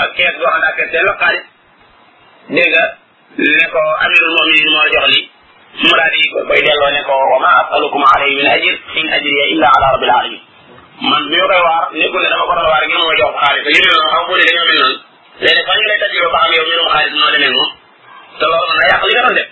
ak 0.00 0.08
kees 0.16 0.34
boo 0.40 0.48
xam 0.48 0.60
ne 0.60 0.66
ak 0.72 0.78
seen 0.90 1.04
la 1.06 1.12
xaalis 1.20 1.44
dégg 2.54 2.70
nga 2.72 2.84
ne 3.52 3.64
ko 3.72 3.80
amirul 4.04 4.32
muminin 4.36 4.70
moo 4.74 4.88
jox 4.94 5.06
li 5.12 5.20
mu 5.82 5.90
daal 5.98 6.10
di 6.14 6.20
ko 6.32 6.38
koy 6.48 6.60
delloo 6.66 6.90
ne 6.96 7.00
ko 7.08 7.12
wa 7.32 7.38
ma 7.44 7.50
asalukum 7.62 8.02
alayhi 8.14 8.34
min 8.40 8.48
ajir 8.56 8.74
in 9.00 9.06
ajriya 9.16 9.44
illa 9.54 9.66
ala 9.76 9.86
rabbil 9.94 10.12
alamin 10.18 10.42
man 11.10 11.22
bi 11.30 11.36
koy 11.48 11.60
waar 11.68 11.84
nekkul 11.98 12.20
ne 12.24 12.28
dama 12.32 12.44
ko 12.48 12.52
doon 12.58 12.68
waar 12.72 12.82
ngeen 12.88 13.02
ma 13.10 13.14
jox 13.20 13.32
xaalis 13.42 13.64
yu 13.74 13.80
mel 13.96 14.06
noonu 14.12 14.36
xam 14.36 14.36
mu 14.36 14.36
ne 15.40 15.44
dañoo 15.44 15.44
mel 15.44 15.44
noonu 15.44 15.44
léegi 15.44 15.62
fan 15.68 15.78
lay 15.88 15.98
tajiro 16.02 16.28
ba 16.34 16.38
xam 16.44 16.50
yow 16.56 16.64
mbirum 16.68 16.88
xaalis 16.94 17.12
noo 17.20 17.30
demee 17.34 17.52
moom 17.56 17.70
te 18.38 18.44
loolu 18.50 18.64
mën 18.72 18.78
na 18.80 18.84
yàq 18.92 19.02
li 19.08 19.12
nga 19.14 19.22
doon 19.26 19.36
def 19.38 19.48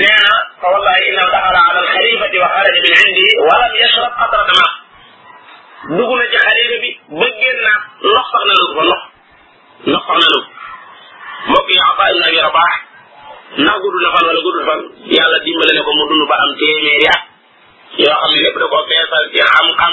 nee 0.00 0.18
na 0.26 0.34
fa 0.60 0.66
wallahi 0.74 1.00
inna 1.10 1.24
daxala 1.34 1.60
ala 1.68 1.76
alxalifati 1.84 2.36
wa 2.42 2.48
xaraja 2.54 2.80
min 2.86 2.94
indi 3.08 3.24
walam 3.48 3.72
yashrab 3.82 4.12
qatrata 4.20 4.52
ma 4.60 4.66
dugg 5.96 6.12
na 6.20 6.24
ci 6.32 6.36
xalifa 6.44 6.76
bi 6.84 6.90
ba 7.20 7.26
génn 7.40 7.58
naa 7.66 7.78
lox 8.14 8.24
sax 8.32 8.42
na 8.48 8.54
lu 8.60 8.66
ko 8.76 8.82
lox 8.92 9.02
noppal 9.86 10.18
nanu 10.18 10.40
mbokk 11.48 11.68
yi 11.72 11.78
Ataa 11.88 12.10
ibn 12.10 12.24
Abi 12.26 12.38
a 12.42 12.64
ndax 13.62 13.74
gudd 13.80 13.96
na 14.02 14.10
fan 14.12 14.16
wala 14.26 14.40
guddul 14.42 14.64
fan 14.68 14.80
yàlla 15.14 15.38
dimbale 15.44 15.70
ne 15.74 15.80
ko 15.86 15.90
mu 15.98 16.02
dund 16.10 16.24
ba 16.30 16.34
am 16.42 16.50
téeméeri 16.58 17.06
at 17.14 17.22
yoo 18.02 18.10
xam 18.20 18.32
ne 18.34 18.42
da 18.42 18.50
koo 18.72 18.78
feesal 18.90 19.22
ci 19.32 19.38
xam-xam 19.50 19.92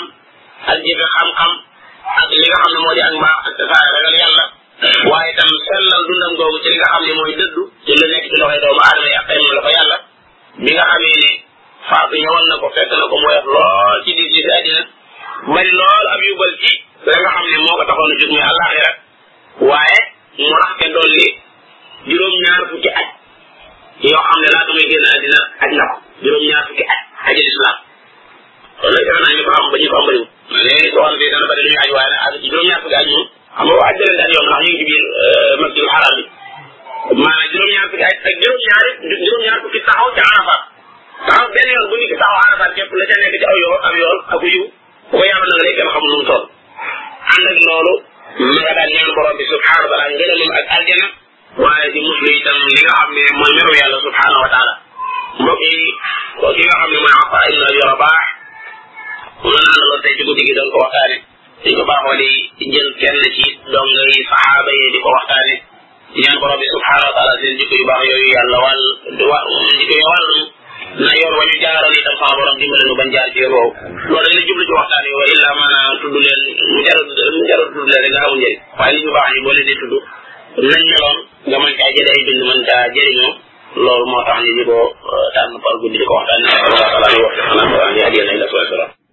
ak 0.72 0.78
jëfe 0.86 1.06
xam-xam 1.14 1.52
ak 2.20 2.30
li 2.34 2.50
xam 2.56 2.66
ne 2.74 2.80
moo 2.82 2.96
di 2.98 3.04
ak 3.08 3.14
mbaax 3.20 3.42
ak 3.50 3.54
saa 3.70 3.84
ragal 3.94 4.14
yàlla 4.20 4.44
waaye 5.10 5.32
tam 5.38 5.50
nga 5.54 5.60
xam 5.70 5.82
ne 7.06 7.12
mooy 7.18 7.34
dëddu 7.40 7.62
ci 7.86 7.92
lu 7.94 8.06
doomu 8.42 8.82
aadama 8.82 9.06
yi 9.06 9.14
ak 9.22 9.30
ne 9.30 9.38
na 12.50 12.58
ko 12.62 12.68
fekk 12.74 12.90
na 12.90 13.06
ko 13.12 13.18
lool 13.22 14.02
ci 14.04 14.18
yubal 16.26 16.54
ci 16.58 16.74
la 17.06 17.22
nga 17.22 17.30
xam 17.30 17.46
ne 17.46 17.58
moo 17.64 17.76
ko 17.80 17.84
taxoon 17.86 18.12
a 18.12 18.16
jóg 18.20 18.32
muy 18.34 18.42
àllaaxira 18.50 19.05
waaye 19.62 20.00
mu 20.38 20.48
rax 20.54 20.72
te 20.80 20.86
dolli 20.92 21.28
juróom-ñaar 22.10 22.62
fukki 22.72 22.90
at 22.92 23.08
yoo 24.04 24.20
xam 24.28 24.40
ne 24.44 24.48
laata 24.52 24.72
muy 24.76 24.84
génn 24.92 25.06
àddina 25.16 25.40
aj 25.64 25.72
na 25.80 25.86
ko 25.92 25.98
juróom-ñaar 26.24 26.66
fukki 26.68 26.84
at 26.84 27.02
aji 27.32 27.42
islam 27.48 27.78
kon 28.82 28.90
nag 28.92 29.04
defe 29.08 29.20
naa 29.24 29.32
ñu 29.36 29.42
ko 29.48 29.52
am 29.56 29.66
ba 29.72 29.78
ñu 29.80 29.88
ko 29.92 29.96
am 30.02 30.06
bëriwul. 30.08 30.28
ma 30.52 30.60
ne 30.60 30.74
soo 30.92 31.04
xam 31.08 31.16
ne 31.16 31.28
dana 31.32 31.46
bëri 31.50 31.62
lu 31.64 31.70
ñu 31.72 31.80
aj 31.84 31.92
waaye 31.96 32.10
nag 32.12 32.22
ak 32.26 32.34
juróom-ñaar 32.44 32.80
fukki 32.84 32.98
at 33.02 33.08
moom 33.12 33.26
xam 33.56 33.66
nga 33.68 33.74
waa 33.80 33.88
aj 33.90 33.98
dana 34.00 34.14
daan 34.20 34.32
yoon 34.36 34.46
ndax 34.48 34.60
ñu 34.62 34.70
ngi 34.72 34.76
ci 34.80 34.84
biir 34.90 35.04
euh, 35.06 35.54
masjidul 35.62 35.88
xaraam 35.94 36.16
bi 36.20 36.28
maanaam 37.24 37.50
juróom-ñaar 37.54 37.88
fukki 37.92 38.06
at 38.10 38.18
ak 38.28 38.34
juróom-ñaari 38.42 38.92
juróom-ñaar 39.24 39.60
fukki 39.64 39.80
taxaw 39.88 40.10
ci 40.16 40.22
Arafat 40.32 40.62
taxaw 41.28 41.48
benn 41.56 41.70
yoon 41.76 41.88
bu 41.90 41.96
ñu 42.02 42.06
ci 42.12 42.16
taxaw 42.22 42.40
Arafat 42.46 42.70
képp 42.76 42.92
la 43.00 43.06
ca 43.10 43.16
nekk 43.24 43.36
ci 43.42 43.46
aw 43.50 43.56
yoon 43.64 43.80
ak 43.88 43.94
yoon 44.04 44.20
ak 44.36 44.42
yiw 44.56 44.75